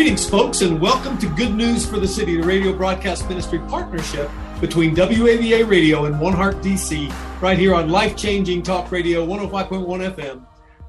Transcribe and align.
Greetings, 0.00 0.26
folks, 0.26 0.62
and 0.62 0.80
welcome 0.80 1.18
to 1.18 1.28
Good 1.34 1.54
News 1.54 1.86
for 1.86 2.00
the 2.00 2.08
City, 2.08 2.40
the 2.40 2.46
radio 2.46 2.72
broadcast 2.72 3.28
ministry 3.28 3.58
partnership 3.68 4.30
between 4.58 4.94
WAVA 4.96 5.68
Radio 5.68 6.06
and 6.06 6.18
One 6.18 6.32
Heart 6.32 6.62
DC, 6.62 7.12
right 7.42 7.58
here 7.58 7.74
on 7.74 7.90
life 7.90 8.16
changing 8.16 8.62
talk 8.62 8.90
radio 8.90 9.26
105.1 9.26 10.14
FM, 10.16 10.46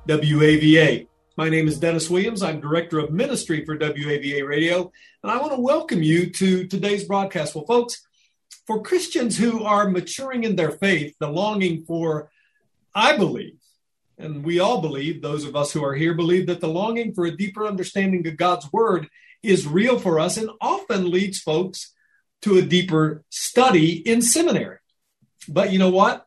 WAVA. 0.07 1.07
My 1.35 1.49
name 1.49 1.67
is 1.67 1.77
Dennis 1.77 2.09
Williams. 2.09 2.41
I'm 2.41 2.61
Director 2.61 2.99
of 2.99 3.11
Ministry 3.11 3.65
for 3.65 3.77
WAVA 3.77 4.47
Radio, 4.47 4.89
and 5.23 5.29
I 5.29 5.37
want 5.39 5.51
to 5.51 5.59
welcome 5.59 6.01
you 6.01 6.29
to 6.29 6.65
today's 6.65 7.03
broadcast. 7.03 7.53
Well, 7.53 7.65
folks, 7.65 8.07
for 8.65 8.81
Christians 8.81 9.37
who 9.37 9.65
are 9.65 9.89
maturing 9.89 10.45
in 10.45 10.55
their 10.55 10.71
faith, 10.71 11.17
the 11.19 11.27
longing 11.27 11.83
for, 11.83 12.31
I 12.95 13.17
believe, 13.17 13.60
and 14.21 14.43
we 14.43 14.59
all 14.59 14.81
believe, 14.81 15.21
those 15.21 15.45
of 15.45 15.55
us 15.55 15.71
who 15.71 15.83
are 15.83 15.95
here 15.95 16.13
believe 16.13 16.47
that 16.47 16.61
the 16.61 16.67
longing 16.67 17.13
for 17.13 17.25
a 17.25 17.35
deeper 17.35 17.65
understanding 17.65 18.25
of 18.27 18.37
God's 18.37 18.71
word 18.71 19.07
is 19.43 19.67
real 19.67 19.99
for 19.99 20.19
us 20.19 20.37
and 20.37 20.49
often 20.61 21.09
leads 21.09 21.39
folks 21.39 21.93
to 22.43 22.57
a 22.57 22.61
deeper 22.61 23.23
study 23.29 23.93
in 24.07 24.21
seminary. 24.21 24.77
But 25.47 25.71
you 25.71 25.79
know 25.79 25.89
what? 25.89 26.25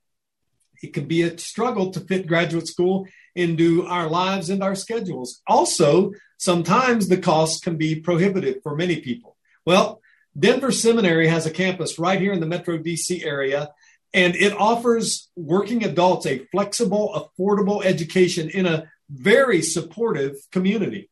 It 0.82 0.92
can 0.92 1.06
be 1.06 1.22
a 1.22 1.38
struggle 1.38 1.90
to 1.92 2.00
fit 2.00 2.26
graduate 2.26 2.66
school 2.66 3.06
into 3.34 3.86
our 3.86 4.08
lives 4.08 4.50
and 4.50 4.62
our 4.62 4.74
schedules. 4.74 5.40
Also, 5.46 6.12
sometimes 6.36 7.08
the 7.08 7.16
costs 7.16 7.60
can 7.60 7.76
be 7.76 8.00
prohibitive 8.00 8.62
for 8.62 8.76
many 8.76 9.00
people. 9.00 9.36
Well, 9.64 10.00
Denver 10.38 10.72
Seminary 10.72 11.28
has 11.28 11.46
a 11.46 11.50
campus 11.50 11.98
right 11.98 12.20
here 12.20 12.32
in 12.32 12.40
the 12.40 12.46
Metro 12.46 12.76
DC 12.76 13.24
area 13.24 13.70
and 14.14 14.36
it 14.36 14.56
offers 14.56 15.28
working 15.34 15.84
adults 15.84 16.24
a 16.24 16.46
flexible, 16.46 17.30
affordable 17.36 17.84
education 17.84 18.48
in 18.48 18.64
a 18.64 18.88
very 19.10 19.60
supportive 19.60 20.36
community. 20.52 21.10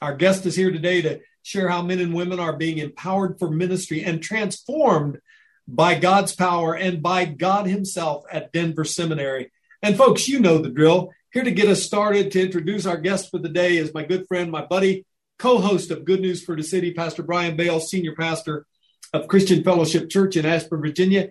Our 0.00 0.14
guest 0.14 0.46
is 0.46 0.54
here 0.54 0.70
today 0.70 1.02
to 1.02 1.20
share 1.42 1.68
how 1.68 1.82
men 1.82 1.98
and 1.98 2.14
women 2.14 2.38
are 2.38 2.56
being 2.56 2.78
empowered 2.78 3.40
for 3.40 3.50
ministry 3.50 4.04
and 4.04 4.22
transformed 4.22 5.18
by 5.66 5.98
God's 5.98 6.34
power 6.36 6.74
and 6.74 7.02
by 7.02 7.24
God 7.24 7.66
Himself 7.66 8.24
at 8.30 8.52
Denver 8.52 8.84
Seminary. 8.84 9.50
And 9.82 9.96
folks, 9.96 10.28
you 10.28 10.38
know 10.38 10.58
the 10.58 10.70
drill. 10.70 11.12
Here 11.32 11.42
to 11.42 11.50
get 11.50 11.68
us 11.68 11.82
started, 11.82 12.30
to 12.32 12.42
introduce 12.42 12.86
our 12.86 12.96
guest 12.96 13.30
for 13.30 13.38
the 13.38 13.48
day 13.48 13.76
is 13.76 13.92
my 13.92 14.04
good 14.04 14.26
friend, 14.28 14.52
my 14.52 14.64
buddy, 14.64 15.04
co 15.38 15.58
host 15.58 15.90
of 15.90 16.04
Good 16.04 16.20
News 16.20 16.42
for 16.42 16.54
the 16.54 16.62
City, 16.62 16.94
Pastor 16.94 17.24
Brian 17.24 17.56
Bale, 17.56 17.80
senior 17.80 18.14
pastor 18.14 18.66
of 19.12 19.26
Christian 19.26 19.64
Fellowship 19.64 20.08
Church 20.08 20.36
in 20.36 20.46
Ashburn, 20.46 20.80
Virginia. 20.80 21.30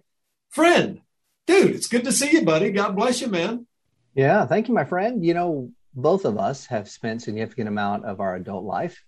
Friend, 0.51 1.01
dude, 1.47 1.75
it's 1.75 1.87
good 1.87 2.03
to 2.05 2.11
see 2.11 2.31
you, 2.31 2.43
buddy. 2.43 2.71
God 2.71 2.95
bless 2.95 3.21
you, 3.21 3.27
man. 3.27 3.67
Yeah, 4.13 4.45
thank 4.45 4.67
you, 4.67 4.73
my 4.73 4.85
friend. 4.85 5.23
You 5.25 5.33
know, 5.33 5.71
both 5.93 6.25
of 6.25 6.37
us 6.37 6.65
have 6.67 6.89
spent 6.89 7.21
significant 7.21 7.67
amount 7.67 8.05
of 8.05 8.19
our 8.19 8.35
adult 8.35 8.63
life 8.63 9.03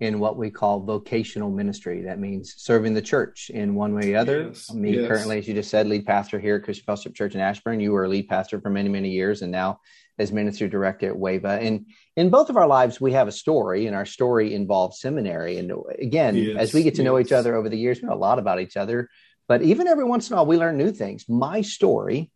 in 0.00 0.18
what 0.18 0.36
we 0.36 0.50
call 0.50 0.80
vocational 0.80 1.48
ministry. 1.48 2.02
That 2.02 2.18
means 2.18 2.54
serving 2.56 2.92
the 2.94 3.02
church 3.02 3.50
in 3.54 3.74
one 3.76 3.94
way 3.94 4.00
or 4.00 4.04
the 4.04 4.16
other. 4.16 4.46
Yes, 4.48 4.72
Me, 4.72 4.96
yes. 4.96 5.06
currently, 5.06 5.38
as 5.38 5.46
you 5.46 5.54
just 5.54 5.70
said, 5.70 5.86
lead 5.86 6.06
pastor 6.06 6.40
here 6.40 6.56
at 6.56 6.64
Christian 6.64 6.84
Fellowship 6.84 7.14
Church 7.14 7.34
in 7.36 7.40
Ashburn. 7.40 7.78
You 7.78 7.92
were 7.92 8.04
a 8.04 8.08
lead 8.08 8.28
pastor 8.28 8.60
for 8.60 8.68
many, 8.68 8.88
many 8.88 9.10
years, 9.10 9.42
and 9.42 9.52
now 9.52 9.78
as 10.18 10.32
ministry 10.32 10.68
director 10.68 11.08
at 11.10 11.16
WAVA. 11.16 11.60
And 11.64 11.86
in 12.16 12.30
both 12.30 12.50
of 12.50 12.56
our 12.56 12.66
lives, 12.66 13.00
we 13.00 13.12
have 13.12 13.28
a 13.28 13.32
story, 13.32 13.86
and 13.86 13.94
our 13.94 14.04
story 14.04 14.54
involves 14.54 15.00
seminary. 15.00 15.58
And 15.58 15.72
again, 15.98 16.34
Yes, 16.34 16.56
as 16.58 16.74
we 16.74 16.82
get 16.82 16.96
to 16.96 17.02
know 17.02 17.18
each 17.18 17.32
other 17.32 17.54
over 17.54 17.68
the 17.68 17.78
years, 17.78 18.02
we 18.02 18.08
know 18.08 18.14
a 18.14 18.16
lot 18.16 18.38
about 18.38 18.60
each 18.60 18.76
other. 18.76 19.08
But 19.48 19.62
even 19.62 19.86
every 19.86 20.04
once 20.04 20.28
in 20.28 20.34
a 20.34 20.36
while, 20.36 20.46
we 20.46 20.56
learn 20.56 20.76
new 20.76 20.92
things. 20.92 21.28
My 21.28 21.62
story 21.62 22.30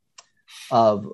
of 0.71 1.07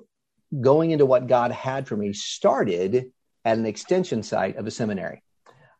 going 0.59 0.91
into 0.91 1.05
what 1.05 1.27
God 1.27 1.51
had 1.51 1.87
for 1.87 1.97
me 1.97 2.13
started 2.13 3.11
at 3.45 3.57
an 3.57 3.65
extension 3.65 4.23
site 4.23 4.57
of 4.57 4.67
a 4.67 4.71
seminary. 4.71 5.23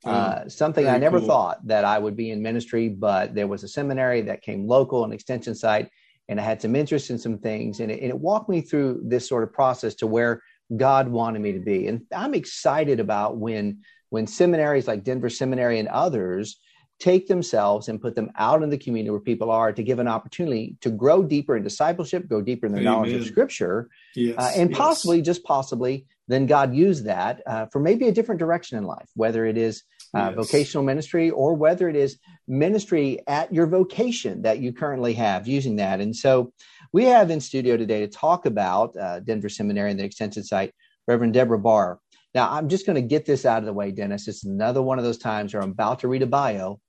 Uh, 0.05 0.49
something 0.49 0.85
I 0.87 0.97
never 0.97 1.19
cool. 1.19 1.27
thought 1.27 1.67
that 1.67 1.85
I 1.85 1.97
would 1.97 2.17
be 2.17 2.31
in 2.31 2.41
ministry, 2.41 2.89
but 2.89 3.33
there 3.33 3.47
was 3.47 3.63
a 3.63 3.69
seminary 3.69 4.21
that 4.23 4.41
came 4.41 4.67
local, 4.67 5.05
an 5.05 5.13
extension 5.13 5.55
site, 5.55 5.89
and 6.27 6.39
I 6.39 6.43
had 6.43 6.61
some 6.61 6.75
interest 6.75 7.09
in 7.09 7.17
some 7.17 7.37
things, 7.37 7.79
and 7.79 7.89
it, 7.89 8.01
and 8.01 8.09
it 8.09 8.19
walked 8.19 8.49
me 8.49 8.59
through 8.59 9.01
this 9.05 9.27
sort 9.27 9.43
of 9.43 9.53
process 9.53 9.95
to 9.95 10.07
where 10.07 10.41
God 10.75 11.07
wanted 11.07 11.41
me 11.41 11.53
to 11.53 11.59
be. 11.59 11.87
And 11.87 12.01
I'm 12.13 12.33
excited 12.33 12.99
about 12.99 13.37
when 13.37 13.79
when 14.09 14.27
seminaries 14.27 14.87
like 14.87 15.03
Denver 15.03 15.29
Seminary 15.29 15.79
and 15.79 15.87
others 15.87 16.59
take 17.03 17.27
themselves 17.27 17.89
and 17.89 18.01
put 18.01 18.15
them 18.15 18.31
out 18.37 18.63
in 18.63 18.69
the 18.69 18.77
community 18.77 19.09
where 19.09 19.19
people 19.19 19.51
are 19.51 19.73
to 19.73 19.83
give 19.83 19.99
an 19.99 20.07
opportunity 20.07 20.77
to 20.79 20.89
grow 20.89 21.21
deeper 21.21 21.57
in 21.57 21.63
discipleship, 21.63 22.29
go 22.29 22.41
deeper 22.41 22.65
in 22.65 22.71
the 22.71 22.79
knowledge 22.79 23.11
of 23.11 23.25
Scripture, 23.25 23.89
Yes. 24.15 24.37
uh, 24.37 24.51
and 24.55 24.69
yes. 24.69 24.79
possibly, 24.79 25.21
just 25.21 25.43
possibly, 25.43 26.05
then 26.29 26.45
God 26.45 26.73
used 26.73 27.03
that 27.05 27.41
uh, 27.45 27.65
for 27.71 27.79
maybe 27.81 28.07
a 28.07 28.11
different 28.13 28.39
direction 28.39 28.77
in 28.77 28.85
life, 28.85 29.09
whether 29.15 29.45
it 29.45 29.57
is 29.57 29.83
uh, 30.15 30.31
Yes. 30.33 30.35
vocational 30.35 30.83
ministry 30.85 31.29
or 31.29 31.55
whether 31.55 31.89
it 31.89 31.97
is 31.97 32.17
ministry 32.47 33.19
at 33.27 33.53
your 33.53 33.67
vocation 33.67 34.41
that 34.43 34.59
you 34.59 34.71
currently 34.71 35.13
have 35.13 35.45
using 35.45 35.75
that. 35.77 35.99
And 35.99 36.15
so 36.15 36.53
we 36.93 37.03
have 37.05 37.31
in 37.31 37.41
studio 37.41 37.75
today 37.75 37.99
to 37.99 38.07
talk 38.07 38.45
about 38.45 38.95
uh, 38.95 39.19
Denver 39.19 39.49
Seminary 39.49 39.91
and 39.91 39.99
the 39.99 40.05
extension 40.05 40.43
site, 40.43 40.71
Reverend 41.07 41.33
Deborah 41.33 41.59
Barr. 41.59 41.99
Now, 42.33 42.49
I'm 42.49 42.69
just 42.69 42.85
going 42.85 42.95
to 42.95 43.01
get 43.15 43.25
this 43.25 43.45
out 43.45 43.59
of 43.59 43.65
the 43.65 43.73
way, 43.73 43.91
Dennis. 43.91 44.27
It's 44.27 44.45
another 44.45 44.81
one 44.81 44.97
of 44.99 45.03
those 45.05 45.17
times 45.19 45.53
where 45.53 45.61
I'm 45.61 45.71
about 45.71 45.99
to 45.99 46.07
read 46.07 46.21
a 46.23 46.27
bio, 46.27 46.79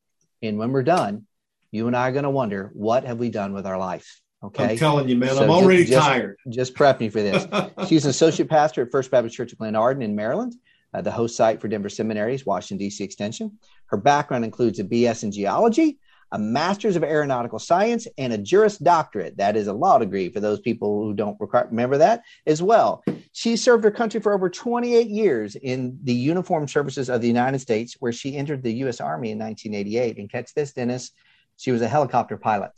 and 0.45 0.59
when 0.59 0.73
we're 0.73 0.83
done, 0.83 1.27
you 1.71 1.87
and 1.87 1.97
I 1.97 2.09
are 2.09 2.13
going 2.13 2.25
to 2.25 2.31
wonder, 2.31 2.71
what 2.75 3.05
have 3.05 3.19
we 3.19 3.31
done 3.31 3.53
with 3.53 3.67
our 3.67 3.79
life? 3.79 4.21
Okay. 4.43 4.71
I'm 4.73 4.77
telling 4.77 5.09
you, 5.09 5.17
man, 5.17 5.31
So 5.31 5.43
I'm 5.43 5.49
just- 5.49 5.63
already 5.63 5.85
just- 5.85 6.07
tired. 6.07 6.37
Just 6.49 6.75
prepping 6.75 7.01
you 7.03 7.11
for 7.11 7.23
this. 7.23 7.47
She's 7.89 8.05
an 8.05 8.11
associate 8.11 8.49
pastor 8.49 8.83
at 8.83 8.91
First 8.91 9.11
Baptist 9.11 9.35
Church 9.37 9.53
of 9.53 9.59
Glenarden 9.59 10.03
in 10.03 10.15
Maryland, 10.15 10.55
uh, 10.93 11.01
the 11.01 11.11
host 11.11 11.37
site 11.37 11.61
for 11.61 11.69
Denver 11.69 11.89
Seminary's 11.89 12.45
Washington, 12.45 12.79
D.C. 12.79 13.03
Extension. 13.03 13.59
Her 13.87 13.97
background 13.97 14.45
includes 14.45 14.79
a 14.81 14.85
BS 14.85 15.23
in 15.23 15.33
geology, 15.33 15.99
a 16.33 16.39
master's 16.39 16.97
of 16.97 17.05
aeronautical 17.05 17.59
science, 17.59 18.07
and 18.19 18.33
a 18.33 18.39
Juris 18.39 18.77
Doctorate. 18.77 19.37
That 19.39 19.57
is 19.57 19.67
a 19.67 19.73
law 19.73 19.99
degree 19.99 20.29
for 20.29 20.41
those 20.41 20.61
people 20.61 21.03
who 21.05 21.15
don't 21.15 21.41
require, 21.41 21.67
remember 21.71 21.99
that 21.99 22.23
as 22.47 22.63
well. 22.63 23.03
She 23.37 23.57
served 23.57 23.83
her 23.83 23.91
country 23.91 24.21
for 24.21 24.33
over 24.33 24.49
28 24.49 25.09
years 25.09 25.57
in 25.57 25.99
the 26.05 26.15
uniformed 26.15 26.71
services 26.71 27.11
of 27.11 27.21
the 27.21 27.27
United 27.27 27.59
States, 27.59 27.97
where 27.99 28.13
she 28.13 28.37
entered 28.37 28.63
the 28.63 28.73
U.S. 28.75 29.01
Army 29.01 29.33
in 29.33 29.41
1988. 29.41 30.19
And 30.19 30.31
catch 30.31 30.55
this, 30.55 30.73
Dennis, 30.73 31.11
she 31.57 31.73
was 31.73 31.83
a 31.83 31.89
helicopter 31.89 32.37
pilot. 32.37 32.71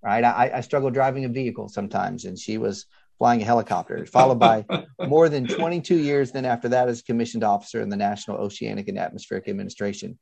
Right, 0.00 0.22
I, 0.22 0.52
I 0.54 0.60
struggle 0.60 0.90
driving 0.90 1.24
a 1.24 1.28
vehicle 1.28 1.68
sometimes, 1.68 2.24
and 2.24 2.38
she 2.38 2.56
was 2.56 2.86
flying 3.18 3.42
a 3.42 3.44
helicopter, 3.44 4.06
followed 4.06 4.38
by 4.38 4.64
more 5.08 5.28
than 5.28 5.48
22 5.48 5.96
years 5.96 6.30
then 6.30 6.44
after 6.44 6.68
that 6.68 6.88
as 6.88 7.02
commissioned 7.02 7.42
officer 7.42 7.80
in 7.80 7.88
the 7.88 7.96
National 7.96 8.36
Oceanic 8.36 8.86
and 8.86 9.00
Atmospheric 9.00 9.48
Administration. 9.48 10.16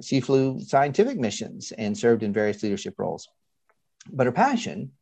She 0.00 0.20
flew 0.20 0.60
scientific 0.60 1.18
missions 1.18 1.72
and 1.72 1.98
served 1.98 2.22
in 2.22 2.32
various 2.32 2.62
leadership 2.62 2.94
roles. 2.98 3.26
But 4.12 4.26
her 4.26 4.32
passion 4.32 4.92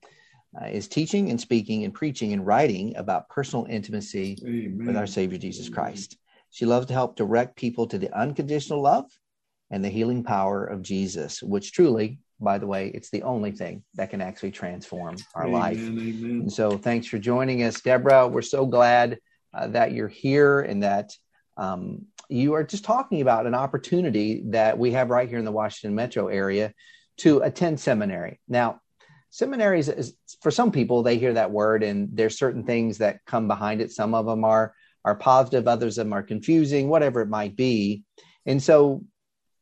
uh, 0.61 0.67
is 0.67 0.89
teaching 0.89 1.31
and 1.31 1.41
speaking 1.41 1.85
and 1.85 1.95
preaching 1.95 2.33
and 2.33 2.47
writing 2.47 2.95
about 2.97 3.29
personal 3.29 3.67
intimacy 3.69 4.39
Amen. 4.45 4.87
with 4.87 4.97
our 4.97 5.07
Savior 5.07 5.39
Jesus 5.39 5.69
Christ. 5.69 6.17
She 6.51 6.67
loves 6.67 6.87
to 6.87 6.93
help 6.93 7.17
direct 7.17 7.57
people 7.57 7.87
to 7.87 7.99
the 7.99 8.15
unconditional 8.17 8.83
love 8.83 9.07
and 9.71 9.83
the 9.83 9.89
healing 9.89 10.23
power 10.23 10.65
of 10.65 10.83
Jesus, 10.83 11.43
which 11.43 11.73
truly, 11.73 12.19
by 12.41 12.59
the 12.59 12.67
way, 12.67 12.89
it's 12.89 13.09
the 13.09 13.23
only 13.23 13.53
thing 13.53 13.83
that 13.95 14.11
can 14.11 14.21
actually 14.21 14.51
transform 14.51 15.17
our 15.35 15.45
Amen, 15.45 15.53
life. 15.53 15.79
Amen. 15.79 16.41
And 16.43 16.53
so, 16.53 16.77
thanks 16.77 17.07
for 17.07 17.19
joining 17.19 17.63
us, 17.63 17.81
Deborah. 17.81 18.29
We're 18.29 18.43
so 18.43 18.67
glad 18.67 19.19
uh, 19.55 19.69
that 19.69 19.93
you're 19.93 20.09
here 20.09 20.61
and 20.61 20.83
that 20.83 21.13
um, 21.57 22.05
you 22.29 22.53
are 22.53 22.65
just 22.65 22.85
talking 22.85 23.23
about 23.23 23.47
an 23.47 23.55
opportunity 23.55 24.43
that 24.47 24.79
we 24.79 24.93
have 24.93 25.09
right 25.09 25.29
here 25.29 25.39
in 25.39 25.47
the 25.47 25.53
Washington 25.53 25.95
metro 25.95 26.29
area 26.29 26.75
to 27.19 27.41
attend 27.41 27.81
seminary. 27.81 28.41
Now, 28.49 28.82
seminaries, 29.33 29.89
is, 29.89 30.15
for 30.43 30.51
some 30.51 30.71
people, 30.71 31.03
they 31.03 31.19
hear 31.19 31.33
that 31.33 31.51
word 31.51 31.83
and 31.83 32.11
there's 32.13 32.39
certain 32.39 32.65
things 32.65 32.99
that 32.99 33.25
come 33.27 33.49
behind 33.49 33.81
it. 33.81 33.91
Some 33.91 34.15
of 34.15 34.27
them 34.27 34.45
are 34.45 34.75
are 35.05 35.17
positive, 35.17 35.67
others 35.67 35.99
of 35.99 36.07
them 36.07 36.13
are 36.13 36.23
confusing, 36.23 36.89
whatever 36.89 37.23
it 37.23 37.29
might 37.29 37.57
be. 37.57 38.05
And 38.47 38.63
so, 38.63 39.03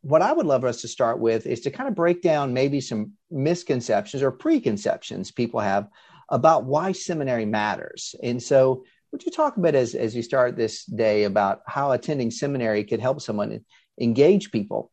what 0.02 0.22
I 0.22 0.32
would 0.32 0.46
love 0.46 0.64
us 0.64 0.80
to 0.82 0.88
start 0.88 1.18
with 1.18 1.46
is 1.46 1.60
to 1.60 1.70
kind 1.70 1.88
of 1.88 1.94
break 1.94 2.20
down 2.20 2.52
maybe 2.52 2.80
some 2.80 3.12
misconceptions 3.30 4.22
or 4.22 4.32
preconceptions 4.32 5.30
people 5.30 5.60
have 5.60 5.88
about 6.28 6.64
why 6.64 6.92
seminary 6.92 7.46
matters. 7.46 8.14
And 8.22 8.42
so, 8.42 8.84
Would 9.12 9.24
you 9.24 9.32
talk 9.32 9.56
a 9.56 9.60
bit 9.60 9.74
as, 9.74 9.94
as 9.94 10.14
you 10.14 10.22
start 10.22 10.56
this 10.56 10.84
day 10.84 11.24
about 11.24 11.60
how 11.66 11.92
attending 11.92 12.30
seminary 12.30 12.84
could 12.84 13.00
help 13.00 13.20
someone 13.20 13.64
engage 14.00 14.50
people 14.50 14.90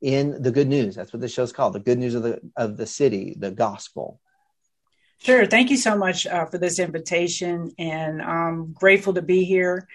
in 0.00 0.42
the 0.42 0.50
good 0.50 0.68
news? 0.68 0.94
That's 0.94 1.12
what 1.12 1.20
the 1.20 1.28
show's 1.28 1.52
called, 1.52 1.72
the 1.72 1.80
good 1.80 1.98
news 1.98 2.14
of 2.14 2.22
the 2.22 2.40
of 2.56 2.76
the 2.76 2.86
city, 2.86 3.34
the 3.38 3.50
gospel. 3.50 4.20
Sure. 5.18 5.46
Thank 5.46 5.70
you 5.70 5.76
so 5.76 5.96
much 5.96 6.26
uh, 6.26 6.44
for 6.46 6.58
this 6.58 6.78
invitation, 6.78 7.72
and 7.78 8.20
I'm 8.20 8.72
grateful 8.72 9.14
to 9.14 9.22
be 9.22 9.44
here. 9.44 9.88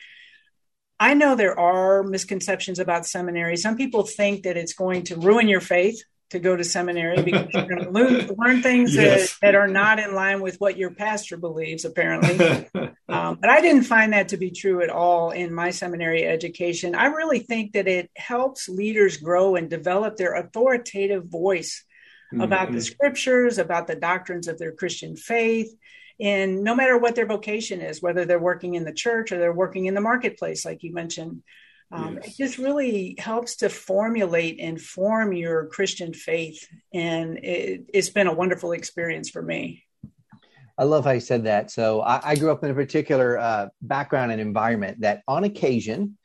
I 0.99 1.13
know 1.13 1.35
there 1.35 1.59
are 1.59 2.03
misconceptions 2.03 2.79
about 2.79 3.05
seminary. 3.05 3.57
Some 3.57 3.77
people 3.77 4.03
think 4.03 4.43
that 4.43 4.57
it's 4.57 4.73
going 4.73 5.03
to 5.05 5.15
ruin 5.15 5.47
your 5.47 5.61
faith 5.61 6.03
to 6.31 6.39
go 6.39 6.55
to 6.55 6.63
seminary 6.63 7.21
because 7.21 7.47
you're 7.53 7.67
going 7.67 7.83
to 7.83 7.91
learn, 7.91 8.27
learn 8.37 8.61
things 8.61 8.95
yes. 8.95 9.33
that, 9.33 9.37
that, 9.41 9.55
are 9.55 9.67
not 9.67 9.99
in 9.99 10.15
line 10.15 10.41
with 10.41 10.55
what 10.57 10.77
your 10.77 10.91
pastor 10.91 11.37
believes, 11.37 11.85
apparently. 11.85 12.67
um, 13.09 13.37
but 13.39 13.49
I 13.49 13.61
didn't 13.61 13.83
find 13.83 14.13
that 14.13 14.29
to 14.29 14.37
be 14.37 14.51
true 14.51 14.81
at 14.81 14.89
all 14.89 15.31
in 15.31 15.53
my 15.53 15.71
seminary 15.71 16.25
education. 16.25 16.95
I 16.95 17.07
really 17.07 17.39
think 17.39 17.73
that 17.73 17.87
it 17.87 18.09
helps 18.15 18.69
leaders 18.69 19.17
grow 19.17 19.55
and 19.55 19.69
develop 19.69 20.15
their 20.15 20.35
authoritative 20.35 21.25
voice 21.25 21.83
mm-hmm. 22.33 22.41
about 22.41 22.71
the 22.71 22.81
scriptures, 22.81 23.57
about 23.57 23.87
the 23.87 23.95
doctrines 23.95 24.47
of 24.47 24.57
their 24.57 24.71
Christian 24.71 25.15
faith. 25.15 25.73
And 26.19 26.63
no 26.63 26.75
matter 26.75 26.97
what 26.97 27.15
their 27.15 27.25
vocation 27.25 27.81
is, 27.81 28.01
whether 28.01 28.25
they're 28.25 28.39
working 28.39 28.75
in 28.75 28.85
the 28.85 28.93
church 28.93 29.31
or 29.31 29.37
they're 29.37 29.51
working 29.51 29.85
in 29.85 29.95
the 29.95 30.01
marketplace, 30.01 30.63
like 30.63 30.83
you 30.83 30.93
mentioned, 30.93 31.43
um, 31.91 32.15
yes. 32.15 32.27
It 32.27 32.37
just 32.37 32.57
really 32.57 33.15
helps 33.17 33.57
to 33.57 33.69
formulate 33.69 34.59
and 34.59 34.79
form 34.79 35.33
your 35.33 35.65
Christian 35.67 36.13
faith. 36.13 36.67
And 36.93 37.37
it, 37.43 37.85
has 37.93 38.09
been 38.09 38.27
a 38.27 38.33
wonderful 38.33 38.71
experience 38.71 39.29
for 39.29 39.41
me. 39.41 39.83
I 40.77 40.85
love 40.85 41.03
how 41.03 41.11
you 41.11 41.19
said 41.19 41.43
that. 41.45 41.69
So 41.69 42.01
I, 42.01 42.31
I 42.31 42.35
grew 42.35 42.51
up 42.51 42.63
in 42.63 42.71
a 42.71 42.73
particular 42.73 43.37
uh, 43.37 43.67
background 43.81 44.31
and 44.31 44.41
environment 44.41 45.01
that 45.01 45.21
on 45.27 45.43
occasion 45.43 46.17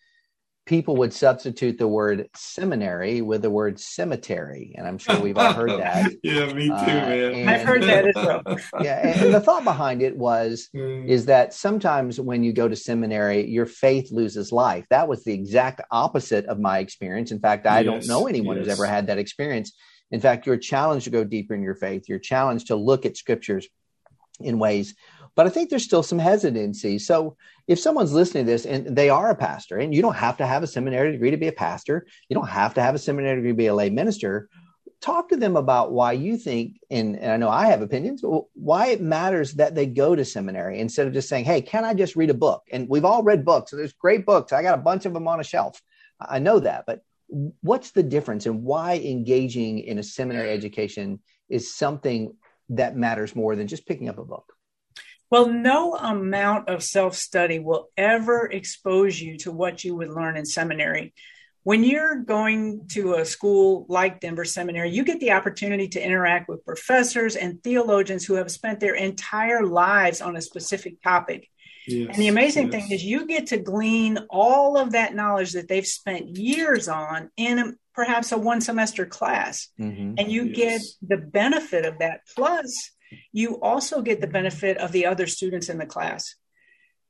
people 0.66 0.96
would 0.96 1.12
substitute 1.12 1.78
the 1.78 1.86
word 1.86 2.28
seminary 2.34 3.22
with 3.22 3.42
the 3.42 3.50
word 3.50 3.78
cemetery. 3.78 4.74
And 4.76 4.86
I'm 4.86 4.98
sure 4.98 5.18
we've 5.20 5.38
all 5.38 5.52
heard 5.52 5.70
that. 5.70 6.12
yeah, 6.24 6.52
me 6.52 6.66
too, 6.66 6.74
uh, 6.74 6.76
man. 6.76 7.34
And, 7.34 7.50
I've 7.50 7.62
heard 7.62 7.84
that 7.84 8.08
as 8.08 8.14
well. 8.16 8.42
yeah. 8.82 9.06
And, 9.06 9.22
and, 9.22 9.34
the 9.34 9.40
thought 9.40 9.62
behind 9.62 10.02
it 10.02 10.16
was, 10.16 10.68
mm. 10.74 11.08
is 11.08 11.26
that 11.26 11.54
sometimes 11.54 12.20
when 12.20 12.42
you 12.42 12.52
go 12.52 12.66
to 12.66 12.74
seminary, 12.74 13.48
your 13.48 13.66
faith 13.66 14.10
loses 14.10 14.50
life. 14.50 14.84
That 14.90 15.06
was 15.06 15.22
the 15.22 15.32
exact 15.32 15.82
opposite 15.92 16.46
of 16.46 16.58
my 16.58 16.80
experience. 16.80 17.30
In 17.30 17.38
fact, 17.38 17.66
I 17.66 17.80
yes, 17.80 17.86
don't 17.86 18.08
know 18.08 18.26
anyone 18.26 18.56
yes. 18.56 18.66
who's 18.66 18.72
ever 18.72 18.86
had 18.86 19.06
that 19.06 19.18
experience. 19.18 19.72
In 20.10 20.20
fact, 20.20 20.46
you're 20.46 20.56
challenged 20.56 21.04
to 21.04 21.10
go 21.10 21.22
deeper 21.22 21.54
in 21.54 21.62
your 21.62 21.76
faith. 21.76 22.08
You're 22.08 22.18
challenged 22.18 22.68
to 22.68 22.76
look 22.76 23.06
at 23.06 23.16
scriptures 23.16 23.68
in 24.40 24.58
ways 24.58 24.94
but 25.36 25.46
I 25.46 25.50
think 25.50 25.68
there's 25.68 25.84
still 25.84 26.02
some 26.02 26.18
hesitancy. 26.18 26.98
So 26.98 27.36
if 27.68 27.78
someone's 27.78 28.12
listening 28.12 28.46
to 28.46 28.50
this 28.50 28.64
and 28.64 28.96
they 28.96 29.10
are 29.10 29.30
a 29.30 29.36
pastor, 29.36 29.76
and 29.76 29.94
you 29.94 30.02
don't 30.02 30.16
have 30.16 30.38
to 30.38 30.46
have 30.46 30.62
a 30.62 30.66
seminary 30.66 31.12
degree 31.12 31.30
to 31.30 31.36
be 31.36 31.48
a 31.48 31.52
pastor, 31.52 32.06
you 32.28 32.34
don't 32.34 32.48
have 32.48 32.74
to 32.74 32.82
have 32.82 32.94
a 32.94 32.98
seminary 32.98 33.36
degree 33.36 33.50
to 33.50 33.56
be 33.56 33.66
a 33.66 33.74
lay 33.74 33.90
minister. 33.90 34.48
Talk 35.02 35.28
to 35.28 35.36
them 35.36 35.56
about 35.56 35.92
why 35.92 36.12
you 36.12 36.38
think, 36.38 36.78
and, 36.90 37.16
and 37.16 37.30
I 37.30 37.36
know 37.36 37.50
I 37.50 37.66
have 37.66 37.82
opinions, 37.82 38.24
why 38.54 38.88
it 38.88 39.02
matters 39.02 39.52
that 39.52 39.74
they 39.74 39.84
go 39.84 40.16
to 40.16 40.24
seminary 40.24 40.80
instead 40.80 41.06
of 41.06 41.12
just 41.12 41.28
saying, 41.28 41.44
hey, 41.44 41.60
can 41.60 41.84
I 41.84 41.92
just 41.92 42.16
read 42.16 42.30
a 42.30 42.34
book? 42.34 42.62
And 42.72 42.88
we've 42.88 43.04
all 43.04 43.22
read 43.22 43.44
books. 43.44 43.72
There's 43.72 43.92
great 43.92 44.24
books. 44.24 44.54
I 44.54 44.62
got 44.62 44.78
a 44.78 44.82
bunch 44.82 45.04
of 45.04 45.12
them 45.12 45.28
on 45.28 45.38
a 45.38 45.44
shelf. 45.44 45.82
I 46.18 46.38
know 46.38 46.60
that. 46.60 46.84
But 46.86 47.02
what's 47.60 47.90
the 47.90 48.02
difference 48.02 48.46
and 48.46 48.62
why 48.62 48.94
engaging 48.96 49.80
in 49.80 49.98
a 49.98 50.02
seminary 50.02 50.50
education 50.50 51.20
is 51.50 51.74
something 51.74 52.34
that 52.70 52.96
matters 52.96 53.36
more 53.36 53.54
than 53.54 53.66
just 53.66 53.86
picking 53.86 54.08
up 54.08 54.18
a 54.18 54.24
book? 54.24 54.55
Well, 55.30 55.48
no 55.48 55.94
amount 55.94 56.68
of 56.68 56.82
self 56.82 57.16
study 57.16 57.58
will 57.58 57.90
ever 57.96 58.46
expose 58.46 59.20
you 59.20 59.38
to 59.38 59.52
what 59.52 59.82
you 59.82 59.96
would 59.96 60.08
learn 60.08 60.36
in 60.36 60.46
seminary. 60.46 61.14
When 61.64 61.82
you're 61.82 62.22
going 62.22 62.86
to 62.92 63.14
a 63.14 63.24
school 63.24 63.86
like 63.88 64.20
Denver 64.20 64.44
Seminary, 64.44 64.90
you 64.90 65.02
get 65.02 65.18
the 65.18 65.32
opportunity 65.32 65.88
to 65.88 66.00
interact 66.00 66.48
with 66.48 66.64
professors 66.64 67.34
and 67.34 67.60
theologians 67.60 68.24
who 68.24 68.34
have 68.34 68.52
spent 68.52 68.78
their 68.78 68.94
entire 68.94 69.66
lives 69.66 70.20
on 70.20 70.36
a 70.36 70.40
specific 70.40 71.02
topic. 71.02 71.50
Yes, 71.88 72.10
and 72.10 72.18
the 72.18 72.28
amazing 72.28 72.70
yes. 72.70 72.82
thing 72.82 72.92
is, 72.92 73.04
you 73.04 73.26
get 73.26 73.48
to 73.48 73.58
glean 73.58 74.18
all 74.30 74.76
of 74.76 74.92
that 74.92 75.16
knowledge 75.16 75.54
that 75.54 75.66
they've 75.66 75.86
spent 75.86 76.36
years 76.36 76.86
on 76.86 77.30
in 77.36 77.58
a, 77.58 77.72
perhaps 77.94 78.30
a 78.30 78.38
one 78.38 78.60
semester 78.60 79.04
class. 79.04 79.68
Mm-hmm. 79.80 80.14
And 80.18 80.30
you 80.30 80.44
yes. 80.44 80.56
get 80.56 80.80
the 81.08 81.26
benefit 81.26 81.84
of 81.84 81.98
that. 81.98 82.20
Plus, 82.36 82.92
you 83.32 83.60
also 83.60 84.02
get 84.02 84.20
the 84.20 84.26
benefit 84.26 84.76
of 84.78 84.92
the 84.92 85.06
other 85.06 85.26
students 85.26 85.68
in 85.68 85.78
the 85.78 85.86
class. 85.86 86.34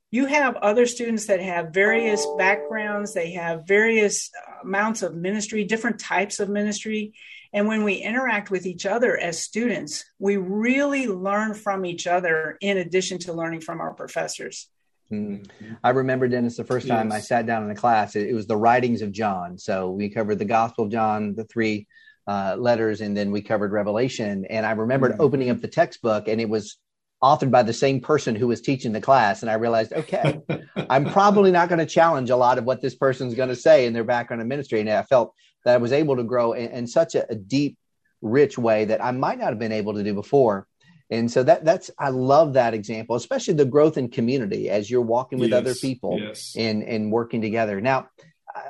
You 0.09 0.25
have 0.27 0.55
other 0.55 0.85
students 0.85 1.27
that 1.27 1.41
have 1.41 1.73
various 1.73 2.25
backgrounds, 2.37 3.13
they 3.13 3.31
have 3.31 3.67
various 3.67 4.31
amounts 4.63 5.01
of 5.01 5.15
ministry, 5.15 5.65
different 5.65 5.99
types 5.99 6.39
of 6.39 6.49
ministry. 6.49 7.13
And 7.51 7.67
when 7.67 7.83
we 7.83 7.95
interact 7.95 8.49
with 8.49 8.65
each 8.65 8.85
other 8.85 9.17
as 9.17 9.43
students, 9.43 10.05
we 10.19 10.37
really 10.37 11.07
learn 11.07 11.53
from 11.53 11.85
each 11.85 12.07
other 12.07 12.57
in 12.61 12.77
addition 12.77 13.19
to 13.19 13.33
learning 13.33 13.61
from 13.61 13.81
our 13.81 13.93
professors. 13.93 14.69
Mm-hmm. 15.11 15.73
I 15.83 15.89
remember 15.91 16.27
Dennis 16.27 16.57
the 16.57 16.63
first 16.63 16.87
time 16.87 17.09
yes. 17.09 17.17
I 17.17 17.19
sat 17.21 17.45
down 17.45 17.63
in 17.63 17.71
a 17.71 17.75
class. 17.75 18.15
It, 18.15 18.29
it, 18.29 18.33
was 18.33 18.47
the 18.47 18.57
writings 18.57 19.01
of 19.01 19.11
John. 19.11 19.57
So 19.57 19.91
we 19.91 20.09
covered 20.09 20.39
the 20.39 20.45
Gospel 20.45 20.85
of 20.85 20.91
John, 20.91 21.33
the 21.33 21.45
three 21.45 21.87
uh, 22.27 22.55
letters, 22.57 23.01
and 23.01 23.15
then 23.15 23.31
we 23.31 23.41
covered 23.41 23.71
Revelation. 23.71 24.45
And 24.49 24.65
I 24.65 24.71
remembered 24.71 25.13
mm-hmm. 25.13 25.21
opening 25.21 25.49
up 25.49 25.61
the 25.61 25.67
textbook, 25.67 26.27
and 26.27 26.41
it 26.41 26.49
was 26.49 26.77
authored 27.23 27.51
by 27.51 27.63
the 27.63 27.73
same 27.73 27.99
person 27.99 28.35
who 28.35 28.47
was 28.47 28.61
teaching 28.61 28.91
the 28.91 29.01
class. 29.01 29.41
And 29.41 29.49
I 29.49 29.55
realized, 29.55 29.93
okay, 29.93 30.41
I'm 30.89 31.05
probably 31.05 31.51
not 31.51 31.69
going 31.69 31.79
to 31.79 31.85
challenge 31.85 32.29
a 32.29 32.35
lot 32.35 32.57
of 32.57 32.65
what 32.65 32.81
this 32.81 32.95
person's 32.95 33.33
going 33.33 33.49
to 33.49 33.55
say 33.55 33.85
in 33.85 33.93
their 33.93 34.03
background 34.03 34.41
in 34.41 34.47
ministry. 34.47 34.79
And 34.79 34.89
I 34.89 35.03
felt 35.03 35.33
that 35.65 35.73
I 35.73 35.77
was 35.77 35.91
able 35.91 36.17
to 36.17 36.23
grow 36.23 36.53
in, 36.53 36.69
in 36.69 36.87
such 36.87 37.15
a, 37.15 37.29
a, 37.31 37.35
deep, 37.35 37.77
rich 38.21 38.57
way 38.57 38.85
that 38.85 39.03
I 39.03 39.11
might 39.11 39.39
not 39.39 39.49
have 39.49 39.59
been 39.59 39.71
able 39.71 39.95
to 39.95 40.03
do 40.03 40.13
before. 40.13 40.67
And 41.09 41.31
so 41.31 41.41
that 41.43 41.63
that's 41.63 41.89
I 41.97 42.09
love 42.09 42.53
that 42.53 42.73
example, 42.73 43.15
especially 43.15 43.53
the 43.53 43.65
growth 43.65 43.97
in 43.97 44.09
community 44.09 44.69
as 44.69 44.91
you're 44.91 45.01
walking 45.01 45.39
with 45.39 45.51
yes, 45.51 45.57
other 45.57 45.73
people 45.73 46.19
yes. 46.19 46.53
and 46.57 46.83
and 46.83 47.11
working 47.11 47.41
together. 47.41 47.79
Now, 47.79 48.09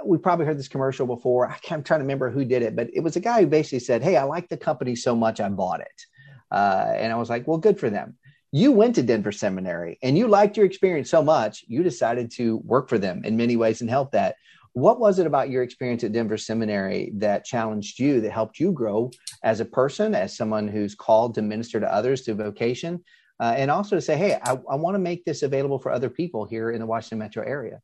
we 0.05 0.17
probably 0.17 0.45
heard 0.45 0.57
this 0.57 0.67
commercial 0.67 1.07
before. 1.07 1.47
I 1.47 1.57
am 1.71 1.83
trying 1.83 1.99
to 1.99 2.03
remember 2.03 2.29
who 2.29 2.45
did 2.45 2.61
it, 2.61 2.75
but 2.75 2.89
it 2.93 3.01
was 3.01 3.15
a 3.15 3.19
guy 3.19 3.41
who 3.41 3.47
basically 3.47 3.79
said, 3.79 4.03
"Hey, 4.03 4.17
I 4.17 4.23
like 4.23 4.49
the 4.49 4.57
company 4.57 4.95
so 4.95 5.15
much, 5.15 5.39
I 5.39 5.49
bought 5.49 5.81
it." 5.81 6.05
Uh, 6.51 6.93
and 6.95 7.11
I 7.11 7.15
was 7.17 7.29
like, 7.29 7.47
"Well, 7.47 7.57
good 7.57 7.79
for 7.79 7.89
them." 7.89 8.17
You 8.51 8.71
went 8.71 8.95
to 8.95 9.03
Denver 9.03 9.33
Seminary 9.33 9.99
and 10.01 10.17
you 10.17 10.27
liked 10.27 10.55
your 10.55 10.65
experience 10.65 11.09
so 11.09 11.21
much, 11.21 11.65
you 11.67 11.83
decided 11.83 12.31
to 12.31 12.57
work 12.57 12.87
for 12.87 12.97
them 12.97 13.23
in 13.25 13.35
many 13.35 13.57
ways 13.57 13.81
and 13.81 13.89
help 13.89 14.11
that. 14.13 14.35
What 14.71 14.99
was 14.99 15.19
it 15.19 15.27
about 15.27 15.49
your 15.49 15.63
experience 15.63 16.03
at 16.03 16.13
Denver 16.13 16.37
Seminary 16.37 17.11
that 17.15 17.43
challenged 17.43 17.99
you, 17.99 18.21
that 18.21 18.31
helped 18.31 18.59
you 18.59 18.71
grow 18.71 19.11
as 19.43 19.59
a 19.59 19.65
person, 19.65 20.15
as 20.15 20.37
someone 20.37 20.67
who's 20.67 20.95
called 20.95 21.35
to 21.35 21.41
minister 21.41 21.79
to 21.79 21.93
others 21.93 22.21
through 22.21 22.35
vocation, 22.35 23.03
uh, 23.39 23.55
and 23.57 23.69
also 23.69 23.95
to 23.95 24.01
say, 24.01 24.15
hey, 24.15 24.39
I, 24.41 24.51
I 24.51 24.75
want 24.75 24.95
to 24.95 24.99
make 24.99 25.25
this 25.25 25.43
available 25.43 25.79
for 25.79 25.91
other 25.91 26.09
people 26.09 26.45
here 26.45 26.71
in 26.71 26.79
the 26.79 26.85
Washington 26.85 27.19
metro 27.19 27.43
area? 27.43 27.81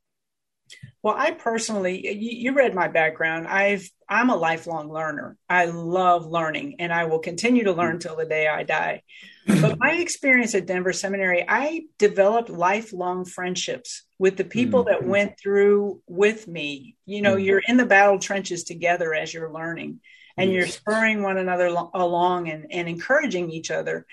Well, 1.03 1.15
I 1.17 1.31
personally, 1.31 2.07
you, 2.07 2.31
you, 2.31 2.53
read 2.53 2.73
my 2.73 2.87
background. 2.87 3.45
I've 3.47 3.89
I'm 4.07 4.29
a 4.29 4.37
lifelong 4.37 4.91
learner. 4.91 5.37
I 5.49 5.65
love 5.65 6.25
learning, 6.25 6.75
and 6.79 6.93
I 6.93 7.05
will 7.05 7.19
continue 7.19 7.65
to 7.65 7.73
learn 7.73 7.99
till 7.99 8.15
the 8.15 8.25
day 8.25 8.47
I 8.47 8.63
die. 8.63 9.01
But 9.45 9.77
my 9.79 9.91
experience 9.99 10.55
at 10.55 10.65
Denver 10.65 10.93
Seminary, 10.93 11.45
I 11.47 11.87
developed 11.97 12.49
lifelong 12.49 13.25
friendships 13.25 14.03
with 14.17 14.37
the 14.37 14.45
people 14.45 14.85
mm-hmm. 14.85 15.03
that 15.03 15.07
went 15.07 15.37
through 15.37 16.01
with 16.07 16.47
me. 16.47 16.95
You 17.05 17.21
know, 17.21 17.35
mm-hmm. 17.35 17.45
you're 17.45 17.61
in 17.67 17.75
the 17.75 17.85
battle 17.85 18.19
trenches 18.19 18.63
together 18.63 19.13
as 19.13 19.33
you're 19.33 19.51
learning, 19.51 19.99
and 20.37 20.53
you're 20.53 20.67
spurring 20.67 21.21
one 21.21 21.37
another 21.37 21.69
lo- 21.69 21.91
along 21.93 22.49
and, 22.49 22.67
and 22.71 22.87
encouraging 22.87 23.51
each 23.51 23.71
other. 23.71 24.05